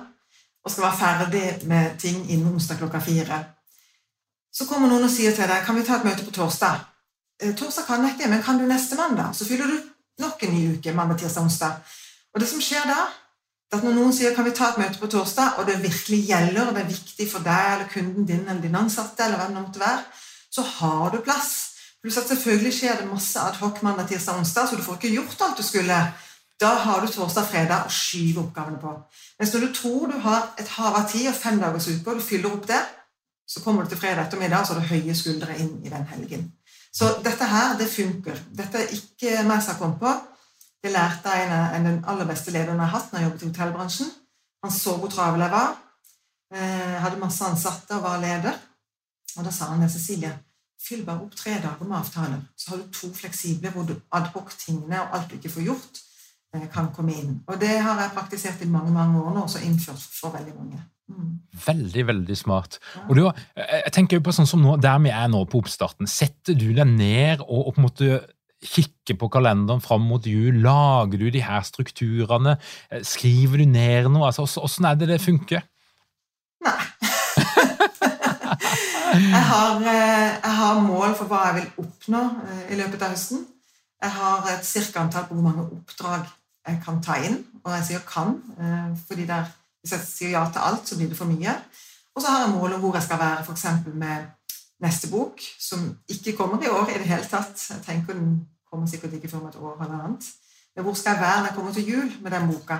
og 0.66 0.72
skal 0.72 0.84
være 0.84 1.00
ferdig 1.00 1.68
med 1.70 2.00
ting 2.02 2.26
innen 2.30 2.54
onsdag 2.54 2.82
klokka 2.82 3.00
fire. 3.00 3.55
Så 4.56 4.66
kommer 4.70 4.88
noen 4.88 5.04
og 5.04 5.12
sier 5.12 5.36
til 5.36 5.50
deg 5.52 5.66
kan 5.68 5.76
vi 5.76 5.84
ta 5.84 5.98
et 5.98 6.08
møte 6.08 6.24
på 6.24 6.32
torsdag. 6.36 6.80
Eh, 7.44 7.52
torsdag 7.60 7.88
kan 7.90 8.06
jeg 8.06 8.16
ikke, 8.16 8.30
men 8.32 8.44
kan 8.44 8.60
du 8.60 8.64
neste 8.70 8.96
mandag? 8.96 9.34
Så 9.36 9.48
fyller 9.48 9.68
du 9.68 9.78
nok 10.24 10.44
en 10.44 10.54
ny 10.56 10.78
uke. 10.78 10.94
mandag, 10.94 11.20
tirsdag, 11.20 11.44
onsdag. 11.44 11.74
Og 12.34 12.40
det 12.40 12.48
som 12.48 12.62
skjer 12.64 12.88
da, 12.88 13.02
at 13.76 13.84
når 13.84 13.98
noen 13.98 14.14
sier 14.16 14.36
kan 14.36 14.46
vi 14.48 14.54
ta 14.56 14.70
et 14.72 14.80
møte 14.80 15.02
på 15.02 15.10
torsdag, 15.12 15.60
og 15.60 15.68
det 15.68 15.82
virkelig 15.84 16.22
gjelder, 16.30 16.68
og 16.68 16.76
det 16.76 16.84
er 16.86 16.94
viktig 16.94 17.28
for 17.32 17.44
deg 17.44 17.72
eller 17.74 17.92
kunden 17.92 18.26
din 18.26 18.48
eller 18.48 18.62
din 18.62 18.80
ansatte, 18.80 19.26
eller 19.26 19.42
hvem 19.42 19.58
det 19.58 19.64
måtte 19.66 19.84
være, 19.84 20.04
så 20.52 20.64
har 20.78 21.12
du 21.12 21.20
plass. 21.20 21.54
Pluss 22.02 22.18
at 22.22 22.32
selvfølgelig 22.32 22.74
skjer 22.80 23.00
det 23.02 23.12
masse 23.12 23.40
adhoc 23.40 23.82
mandag, 23.84 24.08
tirsdag, 24.08 24.40
onsdag, 24.40 24.70
så 24.70 24.76
du 24.76 24.84
får 24.86 25.02
ikke 25.02 25.16
gjort 25.18 25.42
alt 25.42 25.58
du 25.58 25.64
skulle. 25.68 26.02
Da 26.62 26.76
har 26.86 27.02
du 27.04 27.12
torsdag, 27.12 27.50
fredag 27.52 27.90
å 27.90 27.92
skyve 27.92 28.46
oppgavene 28.46 28.80
på. 28.80 28.94
Mens 29.40 29.52
når 29.52 29.66
du 29.66 29.74
tror 29.76 30.12
du 30.14 30.20
har 30.24 30.54
et 30.56 30.70
hav 30.78 30.96
av 30.96 31.10
tid 31.12 31.28
og 31.28 31.36
fem 31.36 31.60
dagers 31.60 31.90
uke, 31.92 32.08
og 32.08 32.22
du 32.22 32.24
fyller 32.24 32.56
opp 32.56 32.70
det, 32.70 32.80
så 33.48 33.62
kommer 33.64 33.84
du 33.84 33.90
til 33.90 34.00
fredag 34.02 34.26
ettermiddag, 34.26 34.66
så 34.66 34.74
har 34.74 34.82
du 34.82 34.94
høye 34.94 35.16
skuldre 35.16 35.58
inn 35.62 35.78
i 35.86 35.92
den 35.94 36.06
helgen. 36.10 36.48
Så 36.96 37.10
dette 37.24 37.46
her, 37.46 37.76
det 37.78 37.90
funker. 37.92 38.40
Dette 38.56 38.82
er 38.82 38.94
ikke 38.96 39.44
meg 39.46 39.62
som 39.62 39.76
har 39.76 39.82
kommet 39.82 40.00
på. 40.02 40.14
Det 40.84 40.94
lærte 40.94 41.34
jeg 41.34 41.48
en 41.48 41.58
av 41.58 41.76
den 41.84 42.00
aller 42.08 42.30
beste 42.30 42.54
lederen 42.54 42.80
jeg 42.80 42.88
har 42.88 43.00
hatt 43.00 43.12
når 43.12 43.20
jeg 43.20 43.28
jobbet 43.28 43.44
i 43.44 43.50
hotellbransjen. 43.50 44.12
Han 44.64 44.74
så 44.74 44.96
hvor 45.02 45.12
travel 45.12 45.44
jeg 45.46 45.54
var. 45.54 45.76
Jeg 46.56 46.72
eh, 46.72 46.98
hadde 47.04 47.22
masse 47.22 47.46
ansatte 47.46 47.98
og 47.98 48.06
var 48.06 48.22
leder. 48.22 48.58
Og 49.36 49.46
da 49.46 49.52
sa 49.52 49.72
han 49.72 49.84
til 49.84 49.92
Cecilie 49.98 50.32
fyll 50.86 51.04
bare 51.06 51.26
opp 51.26 51.36
tre 51.38 51.56
dager 51.62 51.88
med 51.88 51.98
avtaler. 52.00 52.42
Så 52.58 52.72
har 52.72 52.82
du 52.82 52.92
to 52.94 53.12
fleksible 53.14 53.72
hvor 53.74 53.88
du 53.90 53.96
adhoc-tingene 54.14 55.02
og 55.02 55.16
alt 55.18 55.32
du 55.32 55.38
ikke 55.40 55.54
får 55.56 55.68
gjort, 55.70 56.02
eh, 56.54 56.68
kan 56.74 56.92
komme 56.96 57.16
inn. 57.18 57.40
Og 57.48 57.60
det 57.62 57.74
har 57.80 58.02
jeg 58.02 58.14
praktisert 58.18 58.62
i 58.62 58.70
mange 58.70 58.94
mange 58.94 59.22
år 59.22 59.32
nå, 59.34 59.40
og 59.40 59.50
også 59.50 59.66
innført 59.66 60.02
for 60.20 60.36
veldig 60.38 60.56
mange. 60.60 60.84
Veldig, 61.66 62.08
veldig 62.08 62.36
smart. 62.38 62.80
Og 63.06 63.18
du, 63.18 63.26
jeg 63.56 63.94
tenker 63.94 64.18
jo 64.18 64.26
på 64.26 64.34
sånn 64.34 64.50
som 64.50 64.64
nå, 64.64 64.74
Der 64.82 64.98
vi 65.04 65.12
er 65.14 65.28
nå 65.30 65.44
på 65.50 65.62
oppstarten, 65.62 66.10
setter 66.10 66.58
du 66.58 66.72
deg 66.74 66.90
ned 66.90 67.44
og, 67.46 67.68
og 67.68 67.76
på 67.76 67.82
en 67.82 67.86
måte 67.86 68.08
kikker 68.66 69.18
på 69.20 69.30
kalenderen 69.30 69.84
fram 69.84 70.06
mot 70.10 70.26
jul? 70.26 70.62
Lager 70.64 71.22
du 71.22 71.30
de 71.32 71.44
her 71.46 71.62
strukturene? 71.68 72.58
Eh, 72.90 73.04
skriver 73.06 73.62
du 73.62 73.66
ned 73.70 74.10
noe? 74.10 74.32
Altså, 74.32 74.48
Åssen 74.62 74.88
er 74.90 74.98
det 75.00 75.12
det 75.12 75.22
funker? 75.24 75.66
Nei. 76.66 76.80
jeg, 79.16 79.44
har, 79.52 79.76
eh, 79.82 80.32
jeg, 80.42 80.56
har, 80.62 80.80
mål 80.82 81.14
for 81.20 81.30
hva 81.30 81.44
jeg 81.50 81.60
vil 81.60 81.86
oppnå 81.86 82.24
eh, 82.48 82.64
i 82.74 82.80
løpet 82.82 83.06
av 83.06 83.14
høsten. 83.14 83.46
Jeg 84.02 84.18
har 84.18 84.50
et 84.56 84.66
cirka 84.66 85.06
antall 85.06 85.28
på 85.30 85.38
hvor 85.38 85.46
mange 85.46 85.68
oppdrag 85.70 86.26
jeg 86.66 86.82
kan 86.82 86.98
ta 87.06 87.20
inn. 87.22 87.38
Og 87.66 87.72
jeg 87.78 87.86
sier 87.86 88.02
'kan', 88.06 88.42
fordi 89.08 89.24
det 89.26 89.36
er 89.38 89.46
hvis 89.86 89.94
jeg 89.94 90.06
sier 90.10 90.32
ja 90.34 90.48
til 90.50 90.64
alt, 90.66 90.88
så 90.90 90.98
blir 90.98 91.12
det 91.12 91.18
for 91.18 91.30
mye. 91.30 91.52
Og 92.16 92.24
så 92.24 92.32
har 92.32 92.40
jeg 92.42 92.56
mål 92.56 92.74
om 92.74 92.80
hvor 92.82 92.96
jeg 92.98 93.06
skal 93.06 93.20
være 93.22 93.44
f.eks. 93.46 93.66
med 93.94 94.24
neste 94.82 95.10
bok, 95.12 95.42
som 95.62 95.84
ikke 96.10 96.34
kommer 96.38 96.64
i 96.64 96.72
år 96.74 96.90
i 96.90 96.98
det 96.98 97.10
hele 97.12 97.28
tatt. 97.30 97.68
Jeg 97.70 97.84
tenker 97.86 98.18
Den 98.18 98.48
kommer 98.72 98.88
sikkert 98.90 99.14
ikke 99.14 99.30
før 99.30 99.44
om 99.44 99.48
et 99.48 99.60
år 99.62 99.84
eller 99.84 100.04
annet. 100.04 100.26
Men 100.76 100.84
hvor 100.84 100.94
skal 100.94 101.14
jeg 101.14 101.22
være 101.22 101.38
når 101.38 101.46
jeg 101.46 101.56
kommer 101.56 101.74
til 101.74 101.90
jul 101.90 102.12
med 102.22 102.32
den 102.32 102.48
boka? 102.48 102.78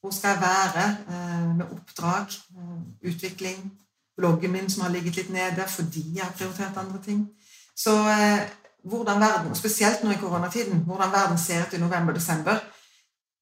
Hvor 0.00 0.10
skal 0.10 0.28
jeg 0.28 0.40
være 0.42 0.84
eh, 1.14 1.56
med 1.56 1.66
oppdrag, 1.72 2.36
eh, 2.58 3.08
utvikling? 3.10 3.72
Bloggen 4.16 4.52
min 4.52 4.70
som 4.70 4.82
har 4.82 4.92
ligget 4.92 5.16
litt 5.16 5.30
nede 5.30 5.64
fordi 5.68 6.04
jeg 6.16 6.24
har 6.24 6.36
prioritert 6.36 6.76
andre 6.76 7.00
ting. 7.04 7.28
Så 7.76 7.96
eh, 8.12 8.44
hvordan 8.84 9.20
verden, 9.20 9.54
spesielt 9.54 10.04
nå 10.04 10.10
i 10.10 10.20
koronatiden, 10.20 10.84
hvordan 10.84 11.12
verden 11.12 11.38
ser 11.38 11.64
ut 11.66 11.74
i 11.74 11.80
november-desember, 11.80 12.60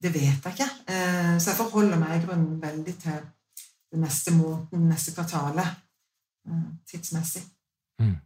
det 0.03 0.15
vet 0.15 0.45
jeg 0.45 0.53
ikke. 0.55 0.71
Eh, 0.89 1.35
så 1.41 1.51
jeg 1.51 1.59
forholder 1.59 1.99
meg 2.01 2.17
i 2.17 2.25
grunnen 2.27 2.63
veldig 2.63 2.95
til 3.03 3.19
den 3.93 4.05
neste 4.05 4.35
måneden, 4.35 4.89
neste 4.89 5.15
kvartalet, 5.15 5.75
eh, 6.49 6.69
tidsmessig. 6.91 7.43
Mm. 8.01 8.17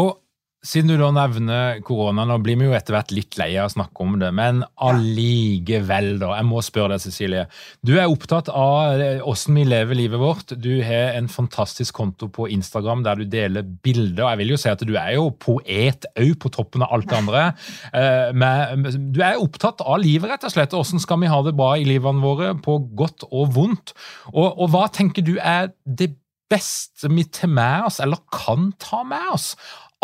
Og 0.00 0.23
siden 0.64 0.94
du 0.94 0.96
da 0.96 1.10
nevner 1.12 1.80
korona, 1.84 2.24
nå 2.28 2.38
blir 2.42 2.56
vi 2.60 2.68
jo 2.68 2.74
etter 2.76 2.96
hvert 2.96 3.12
litt 3.14 3.36
lei 3.36 3.50
av 3.60 3.68
å 3.68 3.74
snakke 3.74 4.04
om 4.04 4.16
det, 4.20 4.30
men 4.34 4.62
allikevel, 4.80 6.14
da. 6.22 6.30
Jeg 6.38 6.48
må 6.48 6.62
spørre 6.64 6.94
deg, 6.94 7.04
Cecilie. 7.04 7.44
Du 7.84 7.94
er 7.98 8.08
opptatt 8.08 8.48
av 8.48 9.02
åssen 9.28 9.58
vi 9.60 9.66
lever 9.68 9.98
livet 9.98 10.22
vårt. 10.22 10.56
Du 10.56 10.72
har 10.86 11.18
en 11.18 11.28
fantastisk 11.28 11.96
konto 12.00 12.30
på 12.32 12.48
Instagram 12.54 13.04
der 13.04 13.20
du 13.20 13.28
deler 13.28 13.66
bilder. 13.84 14.24
og 14.24 14.30
Jeg 14.32 14.42
vil 14.42 14.54
jo 14.54 14.60
si 14.64 14.72
at 14.72 14.86
du 14.88 14.94
er 14.96 15.14
jo 15.18 15.28
poet 15.36 16.08
òg, 16.14 16.34
på 16.40 16.52
toppen 16.54 16.86
av 16.86 16.96
alt 16.96 17.10
det 17.10 17.20
andre. 17.20 17.44
Eh, 17.94 18.30
men 18.34 18.82
du 19.14 19.20
er 19.22 19.38
opptatt 19.38 19.82
av 19.84 20.00
livet, 20.02 20.26
rett 20.30 20.44
og 20.46 20.52
slett. 20.52 20.74
Åssen 20.76 21.02
skal 21.02 21.20
vi 21.22 21.30
ha 21.30 21.38
det 21.46 21.52
bra 21.56 21.74
i 21.78 21.84
livene 21.86 22.22
våre, 22.22 22.50
på 22.58 22.76
godt 22.96 23.26
og 23.28 23.52
vondt? 23.54 23.92
Og, 24.32 24.46
og 24.48 24.70
hva 24.72 24.86
tenker 24.92 25.24
du 25.26 25.36
er 25.38 25.70
det 25.84 26.10
beste 26.50 27.10
vi 27.12 27.24
tar 27.32 27.50
med 27.52 27.88
oss, 27.88 28.00
eller 28.02 28.20
kan 28.32 28.72
ta 28.80 29.02
med 29.06 29.32
oss, 29.34 29.54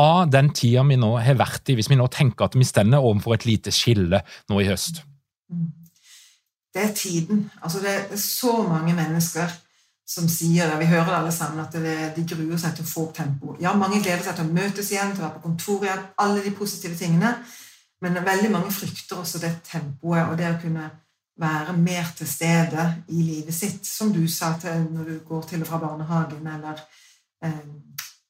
av 0.00 0.30
den 0.32 0.50
tida 0.56 0.84
vi 0.88 0.96
nå 1.00 1.12
har 1.20 1.38
vært 1.38 1.70
i, 1.70 1.76
hvis 1.78 1.90
vi 1.92 1.98
nå 2.00 2.08
tenker 2.12 2.48
at 2.48 2.56
vi 2.56 2.66
stender 2.66 3.04
overfor 3.04 3.36
et 3.36 3.46
lite 3.48 3.74
skille 3.74 4.22
nå 4.48 4.62
i 4.62 4.68
høst? 4.70 5.04
Mm. 5.52 5.68
Det 6.74 6.82
er 6.84 6.94
tiden. 6.94 7.50
Altså 7.62 7.80
det 7.82 7.90
er 7.90 8.16
så 8.16 8.62
mange 8.62 8.94
mennesker 8.94 9.50
som 10.10 10.28
sier 10.30 10.70
det. 10.70 10.78
Vi 10.80 10.90
hører 10.90 11.06
det 11.06 11.18
alle 11.18 11.32
sammen, 11.34 11.62
at 11.64 11.74
det, 11.74 11.96
de 12.16 12.26
gruer 12.34 12.58
seg 12.58 12.76
til 12.76 12.86
å 12.86 12.90
få 12.90 13.04
opp 13.08 13.16
tempoet. 13.16 13.60
Ja, 13.62 13.74
mange 13.78 14.00
gleder 14.02 14.22
seg 14.26 14.38
til 14.38 14.48
å 14.48 14.54
møtes 14.54 14.90
igjen, 14.90 15.12
til 15.14 15.22
å 15.22 15.26
være 15.28 15.36
på 15.38 15.44
kontor 15.48 15.86
igjen, 15.86 16.06
alle 16.22 16.42
de 16.46 16.54
positive 16.54 16.98
tingene. 16.98 17.34
Men 18.00 18.18
veldig 18.26 18.50
mange 18.50 18.72
frykter 18.74 19.20
også 19.20 19.42
det 19.42 19.52
tempoet 19.66 20.24
og 20.24 20.38
det 20.40 20.48
å 20.50 20.58
kunne 20.62 20.88
være 21.40 21.76
mer 21.76 22.10
til 22.16 22.28
stede 22.28 22.86
i 23.12 23.22
livet 23.22 23.54
sitt. 23.54 23.86
Som 23.86 24.12
du 24.14 24.22
sa 24.30 24.54
til 24.60 24.86
når 24.90 25.10
du 25.10 25.18
går 25.28 25.46
til 25.50 25.62
og 25.64 25.70
fra 25.70 25.82
barnehagen, 25.82 26.46
eller 26.56 26.82
eh, 27.44 27.66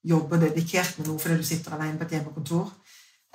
jobber 0.02 0.40
dedikert 0.40 0.98
med 0.98 1.10
noe 1.10 1.20
fordi 1.20 1.40
du 1.40 1.44
sitter 1.46 1.76
alene 1.76 1.98
på 1.98 2.06
et 2.06 2.16
hjemmekontor. 2.16 2.70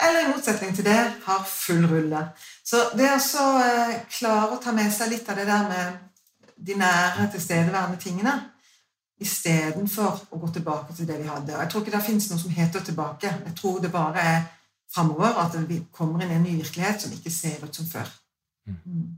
Eller 0.01 0.25
i 0.25 0.31
motsetning 0.31 0.73
til 0.75 0.87
det 0.87 0.97
har 1.23 1.45
full 1.47 1.85
rulle. 1.87 2.21
Så 2.65 2.81
det 2.97 3.11
å 3.13 3.45
eh, 3.61 3.93
klare 4.11 4.57
å 4.57 4.59
ta 4.63 4.73
med 4.75 4.91
seg 4.91 5.13
litt 5.13 5.29
av 5.29 5.39
det 5.39 5.45
der 5.47 5.69
med 5.69 6.01
de 6.55 6.75
nære, 6.79 7.29
tilstedeværende 7.31 8.01
tingene 8.01 8.35
istedenfor 9.21 10.25
å 10.31 10.39
gå 10.39 10.49
tilbake 10.57 10.95
til 10.95 11.07
det 11.07 11.21
vi 11.21 11.29
hadde. 11.29 11.53
Og 11.55 11.61
Jeg 11.61 11.71
tror 11.71 11.83
ikke 11.83 11.95
det 11.95 12.03
finnes 12.03 12.29
noe 12.31 12.41
som 12.41 12.55
heter 12.55 12.83
tilbake. 12.83 13.31
Jeg 13.45 13.55
tror 13.55 13.79
det 13.79 13.91
bare 13.91 14.23
er 14.33 14.41
framover 14.91 15.39
at 15.43 15.55
vi 15.69 15.79
kommer 15.91 16.23
inn 16.23 16.33
i 16.33 16.39
en 16.39 16.43
ny 16.43 16.57
virkelighet 16.59 17.01
som 17.01 17.13
ikke 17.15 17.31
ser 17.31 17.63
ut 17.63 17.75
som 17.75 17.87
før. 17.87 18.11
Mm. 18.67 19.15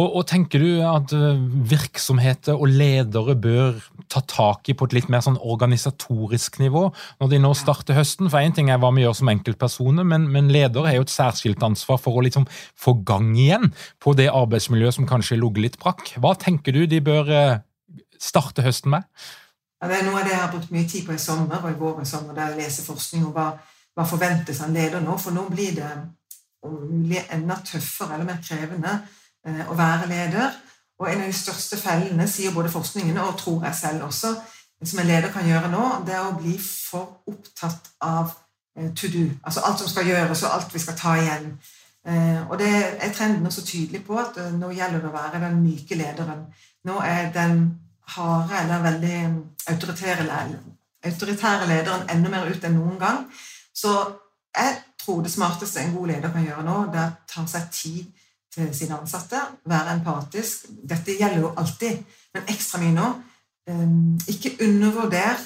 Og, 0.00 0.06
og, 0.08 0.22
Tenker 0.28 0.62
du 0.62 0.80
at 0.88 1.12
eh, 1.12 1.40
virksomheter 1.68 2.56
og 2.56 2.70
ledere 2.72 3.34
bør 3.36 3.76
ta 4.12 4.22
tak 4.28 4.70
i 4.72 4.76
på 4.76 4.86
et 4.88 4.96
litt 4.96 5.10
mer 5.12 5.20
sånn 5.24 5.36
organisatorisk 5.36 6.56
nivå 6.62 6.86
når 7.20 7.32
de 7.32 7.40
nå 7.42 7.50
starter 7.58 7.98
høsten? 7.98 8.30
For 8.32 8.40
Én 8.40 8.56
ting 8.56 8.70
er 8.72 8.80
hva 8.80 8.92
vi 8.96 9.04
gjør 9.04 9.18
som 9.20 9.30
enkeltpersoner, 9.32 10.06
men, 10.08 10.24
men 10.32 10.48
ledere 10.54 10.88
har 10.88 10.96
jo 10.96 11.04
et 11.04 11.12
særskilt 11.12 11.62
ansvar 11.66 12.00
for 12.00 12.16
å 12.16 12.24
liksom 12.24 12.48
få 12.48 12.96
gang 13.04 13.34
igjen 13.36 13.68
på 14.00 14.16
det 14.16 14.30
arbeidsmiljøet 14.32 14.96
som 14.96 15.08
kanskje 15.10 15.40
ligger 15.42 15.68
litt 15.68 15.78
brakk. 15.82 16.14
Hva 16.16 16.32
tenker 16.40 16.72
du 16.72 16.86
de 16.88 17.04
bør 17.04 17.28
eh, 17.36 17.60
starte 18.16 18.64
høsten 18.64 18.96
med? 18.96 19.08
Ja, 19.82 19.90
det 19.90 20.00
er 20.00 20.08
noe 20.08 20.22
av 20.22 20.24
det 20.24 20.32
jeg 20.32 20.40
har 20.40 20.52
brukt 20.54 20.72
mye 20.72 20.88
tid 20.88 21.04
på 21.04 21.12
i 21.12 21.20
sommer 21.20 21.60
og 21.60 21.68
i 21.68 21.78
vår 21.78 22.04
sommer, 22.08 22.36
der 22.38 22.54
jeg 22.54 22.64
leser 22.64 22.88
forskning 22.88 23.28
og 23.28 23.36
hva, 23.36 23.50
hva 23.98 24.08
forventes 24.08 24.62
av 24.62 24.70
en 24.70 24.76
leder 24.78 25.04
nå. 25.04 25.20
For 25.20 25.36
nå 25.36 25.50
blir 25.52 25.74
det 25.76 25.88
om 26.64 26.78
mulig 26.86 27.26
enda 27.34 27.60
tøffere 27.66 28.14
eller 28.16 28.28
mer 28.28 28.38
krevende 28.40 29.02
å 29.44 29.74
være 29.78 30.08
leder. 30.10 30.54
Og 31.02 31.08
en 31.10 31.24
av 31.24 31.26
de 31.26 31.34
største 31.34 31.76
fellene, 31.80 32.28
sier 32.30 32.54
både 32.54 32.70
forskningen 32.70 33.18
og 33.18 33.38
tror 33.40 33.64
jeg 33.66 33.74
selv 33.74 34.04
også, 34.06 34.34
som 34.84 34.98
en 34.98 35.06
leder 35.06 35.30
kan 35.34 35.46
gjøre 35.46 35.70
nå, 35.70 35.82
det 36.06 36.14
er 36.14 36.26
å 36.26 36.38
bli 36.38 36.56
for 36.58 37.22
opptatt 37.30 37.92
av 38.02 38.32
eh, 38.78 38.90
to 38.98 39.10
do. 39.12 39.28
Altså 39.42 39.62
alt 39.66 39.78
som 39.82 39.90
skal 39.90 40.08
gjøres, 40.10 40.42
og 40.42 40.54
alt 40.56 40.74
vi 40.74 40.82
skal 40.82 40.96
ta 40.98 41.14
igjen. 41.18 41.52
Eh, 42.06 42.40
og 42.48 42.58
det 42.58 42.70
er 42.72 43.12
trenden 43.14 43.46
også 43.46 43.64
tydelig 43.66 44.02
på 44.06 44.18
at 44.18 44.38
nå 44.58 44.72
gjelder 44.74 45.04
det 45.04 45.10
å 45.10 45.14
være 45.14 45.42
den 45.44 45.60
myke 45.62 45.98
lederen. 45.98 46.46
Nå 46.86 46.98
er 47.06 47.30
den 47.34 47.62
harde 48.16 48.58
eller 48.64 48.82
veldig 48.82 49.18
autoritære 49.70 50.26
lederen 51.70 52.08
enda 52.10 52.30
mer 52.30 52.50
ut 52.50 52.64
enn 52.66 52.78
noen 52.78 52.98
gang. 52.98 53.22
Så 53.74 53.94
jeg 54.54 54.74
tror 54.98 55.22
det 55.22 55.32
smarteste 55.32 55.80
en 55.80 55.94
god 55.94 56.10
leder 56.10 56.34
kan 56.34 56.44
gjøre 56.46 56.66
nå, 56.66 56.80
det 56.92 57.00
er 57.00 57.14
å 57.14 57.30
ta 57.30 57.46
seg 57.50 57.70
tid 57.74 58.21
til 58.54 58.70
sine 58.76 58.98
ansatte. 59.00 59.40
Være 59.64 59.96
empatisk. 59.96 60.66
Dette 60.88 61.16
gjelder 61.18 61.40
jo 61.40 61.52
alltid, 61.56 62.02
men 62.34 62.48
ekstra 62.52 62.80
mye 62.82 62.96
nå. 62.96 63.08
Ehm, 63.68 64.18
ikke 64.28 64.56
undervurder 64.66 65.40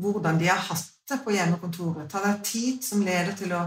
hvordan 0.00 0.40
de 0.40 0.48
har 0.48 0.62
hatt 0.68 0.92
det 1.08 1.20
på 1.24 1.34
hjemmekontoret. 1.34 2.08
Ta 2.10 2.22
deg 2.24 2.42
tid 2.44 2.82
som 2.84 3.04
leder 3.04 3.34
til 3.38 3.52
å 3.54 3.62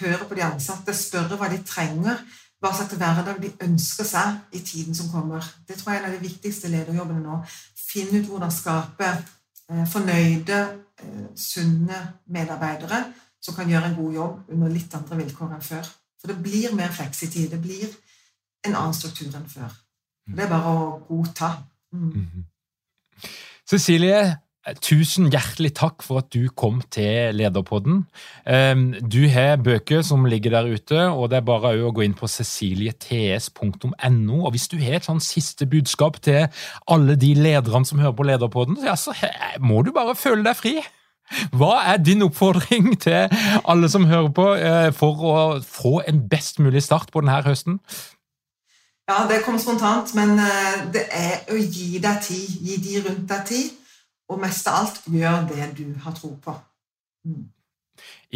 høre 0.00 0.28
på 0.28 0.36
de 0.36 0.44
ansatte, 0.44 0.94
spørre 0.94 1.38
hva 1.40 1.48
de 1.52 1.62
trenger, 1.66 2.20
hva 2.60 2.72
slags 2.74 2.98
hverdag 2.98 3.40
de 3.42 3.52
ønsker 3.64 4.06
seg 4.06 4.56
i 4.56 4.60
tiden 4.60 4.94
som 4.94 5.10
kommer. 5.12 5.44
Det 5.66 5.78
tror 5.78 5.92
jeg 5.92 6.00
er 6.00 6.04
en 6.04 6.10
av 6.10 6.16
de 6.16 6.26
viktigste 6.28 6.70
lederjobbene 6.72 7.22
nå. 7.22 7.38
Finne 7.88 8.20
ut 8.20 8.28
hvordan 8.28 8.52
skape 8.52 9.08
eh, 9.08 9.86
fornøyde, 9.88 10.58
eh, 11.04 11.24
sunne 11.38 12.02
medarbeidere 12.34 13.04
som 13.40 13.54
kan 13.54 13.70
gjøre 13.70 13.92
en 13.92 13.96
god 13.96 14.14
jobb 14.18 14.52
under 14.54 14.74
litt 14.74 14.94
andre 14.98 15.20
vilkår 15.22 15.54
enn 15.56 15.64
før. 15.64 15.88
For 16.18 16.32
det 16.32 16.42
blir 16.42 16.74
mer 16.76 16.92
fleksitid. 16.92 17.52
Det 17.54 17.60
blir 17.62 17.92
en 18.66 18.74
annen 18.74 18.96
struktur 18.96 19.30
enn 19.34 19.48
før. 19.48 19.72
Det 20.28 20.44
er 20.44 20.50
bare 20.50 20.74
å 20.74 20.98
godta. 21.08 21.54
Mm. 21.92 22.12
Mhm. 22.12 22.44
Cecilie, 23.68 24.38
tusen 24.84 25.28
hjertelig 25.32 25.72
takk 25.76 26.02
for 26.04 26.22
at 26.22 26.30
du 26.32 26.48
kom 26.56 26.80
til 26.92 27.36
Lederpodden. 27.36 28.02
Du 29.04 29.20
har 29.32 29.60
bøker 29.64 30.02
som 30.04 30.26
ligger 30.28 30.56
der 30.56 30.70
ute, 30.72 31.00
og 31.08 31.30
det 31.30 31.40
er 31.40 31.48
bare 31.48 31.74
å 31.84 31.92
gå 31.92 32.04
inn 32.04 32.16
på 32.16 32.28
ceciliets.no. 32.28 34.36
Og 34.44 34.50
Hvis 34.52 34.68
du 34.72 34.78
har 34.80 34.98
et 34.98 35.08
sånn 35.08 35.22
siste 35.24 35.68
budskap 35.68 36.20
til 36.24 36.48
alle 36.88 37.16
de 37.16 37.34
lederne 37.36 37.88
som 37.88 38.00
hører 38.00 38.16
på 38.16 38.28
Lederpodden, 38.28 38.80
så 38.96 39.12
må 39.60 39.82
du 39.84 39.92
bare 39.92 40.16
føle 40.16 40.44
deg 40.44 40.56
fri. 40.56 40.78
Hva 41.52 41.82
er 41.92 41.98
din 42.00 42.24
oppfordring 42.24 42.94
til 43.04 43.28
alle 43.68 43.88
som 43.92 44.08
hører 44.08 44.30
på, 44.34 44.46
eh, 44.56 44.88
for 44.96 45.24
å 45.28 45.34
få 45.64 46.00
en 46.08 46.22
best 46.28 46.60
mulig 46.62 46.82
start 46.86 47.12
på 47.12 47.20
denne 47.20 47.42
høsten? 47.44 47.80
Ja, 49.08 49.22
det 49.28 49.40
kom 49.44 49.58
spontant, 49.58 50.14
men 50.14 50.36
eh, 50.38 50.80
det 50.92 51.06
er 51.16 51.46
å 51.48 51.56
gi 51.56 51.96
deg 52.02 52.18
tid. 52.22 52.58
Gi 52.60 52.76
de 52.84 52.98
rundt 53.06 53.28
deg 53.30 53.46
tid. 53.48 53.70
Og 54.28 54.40
mest 54.42 54.68
av 54.68 54.82
alt, 54.82 55.00
gjør 55.08 55.46
det 55.48 55.70
du 55.78 55.86
har 56.04 56.12
tro 56.16 56.34
på. 56.44 56.52
Mm. 57.24 57.46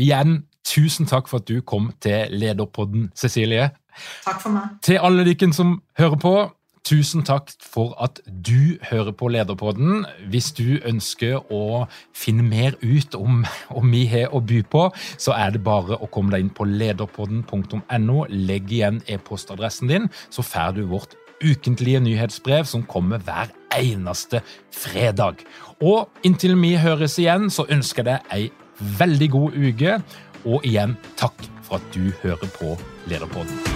Igjen, 0.01 0.39
tusen 0.65 1.09
takk 1.11 1.29
for 1.29 1.43
at 1.43 1.49
du 1.51 1.61
kom 1.61 1.91
til 2.01 2.33
Lederpodden, 2.33 3.11
Cecilie. 3.15 3.69
Takk 4.25 4.41
for 4.41 4.55
meg. 4.55 4.79
Til 4.83 4.97
alle 5.05 5.27
dere 5.29 5.53
som 5.53 5.77
hører 6.01 6.17
på, 6.23 6.35
Tusen 6.83 7.23
takk 7.23 7.53
for 7.63 7.95
at 8.03 8.19
du 8.27 8.77
hører 8.89 9.15
på 9.15 9.29
Lederpodden. 9.31 10.03
Hvis 10.33 10.51
du 10.59 10.81
ønsker 10.83 11.39
å 11.55 11.87
finne 12.11 12.43
mer 12.43 12.75
ut 12.83 13.15
om, 13.15 13.45
om 13.71 13.93
vi 13.95 14.03
har 14.11 14.35
å 14.35 14.41
by 14.43 14.63
på, 14.67 14.89
så 15.15 15.37
er 15.37 15.55
det 15.55 15.63
bare 15.63 15.95
å 16.03 16.11
komme 16.11 16.35
deg 16.35 16.43
inn 16.43 16.55
på 16.55 16.67
lederpodden.no. 16.67 18.17
Legg 18.35 18.75
igjen 18.75 18.99
e-postadressen 19.07 19.93
din, 19.93 20.09
så 20.27 20.43
får 20.43 20.75
du 20.81 20.83
vårt 20.91 21.15
ukentlige 21.43 22.03
nyhetsbrev 22.03 22.67
som 22.67 22.83
kommer 22.87 23.23
hver 23.23 23.55
eneste 23.79 24.43
fredag. 24.75 25.45
Og 25.83 26.11
inntil 26.27 26.59
vi 26.59 26.75
høres 26.83 27.19
igjen, 27.23 27.47
så 27.51 27.67
ønsker 27.71 28.03
jeg 28.03 28.11
deg 28.11 28.35
ei 28.35 28.91
veldig 28.99 29.31
god 29.37 29.61
uke. 29.69 30.01
Og 30.43 30.67
igjen 30.67 30.99
takk 31.15 31.47
for 31.63 31.79
at 31.79 31.95
du 31.95 32.11
hører 32.25 32.51
på 32.59 32.75
Lederpodden. 33.07 33.72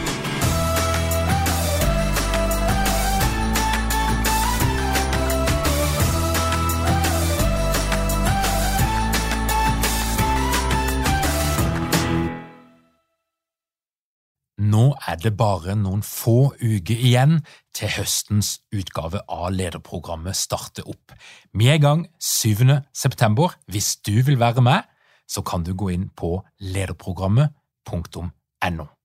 Nå 14.77 14.91
er 15.09 15.17
det 15.23 15.31
bare 15.39 15.77
noen 15.79 16.03
få 16.05 16.51
uker 16.61 17.05
igjen 17.09 17.39
til 17.77 17.89
høstens 17.95 18.49
utgave 18.75 19.23
av 19.33 19.55
lederprogrammet 19.55 20.37
starter 20.37 20.89
opp. 20.91 21.15
Vi 21.57 21.71
er 21.71 21.79
i 21.79 21.85
gang 21.85 22.03
7. 22.21 22.83
september. 22.93 23.55
Hvis 23.73 23.97
du 24.05 24.21
vil 24.27 24.41
være 24.43 24.65
med, 24.67 24.85
så 25.29 25.43
kan 25.47 25.65
du 25.65 25.73
gå 25.73 25.91
inn 25.95 26.09
på 26.13 26.43
lederprogrammet.no. 26.61 28.96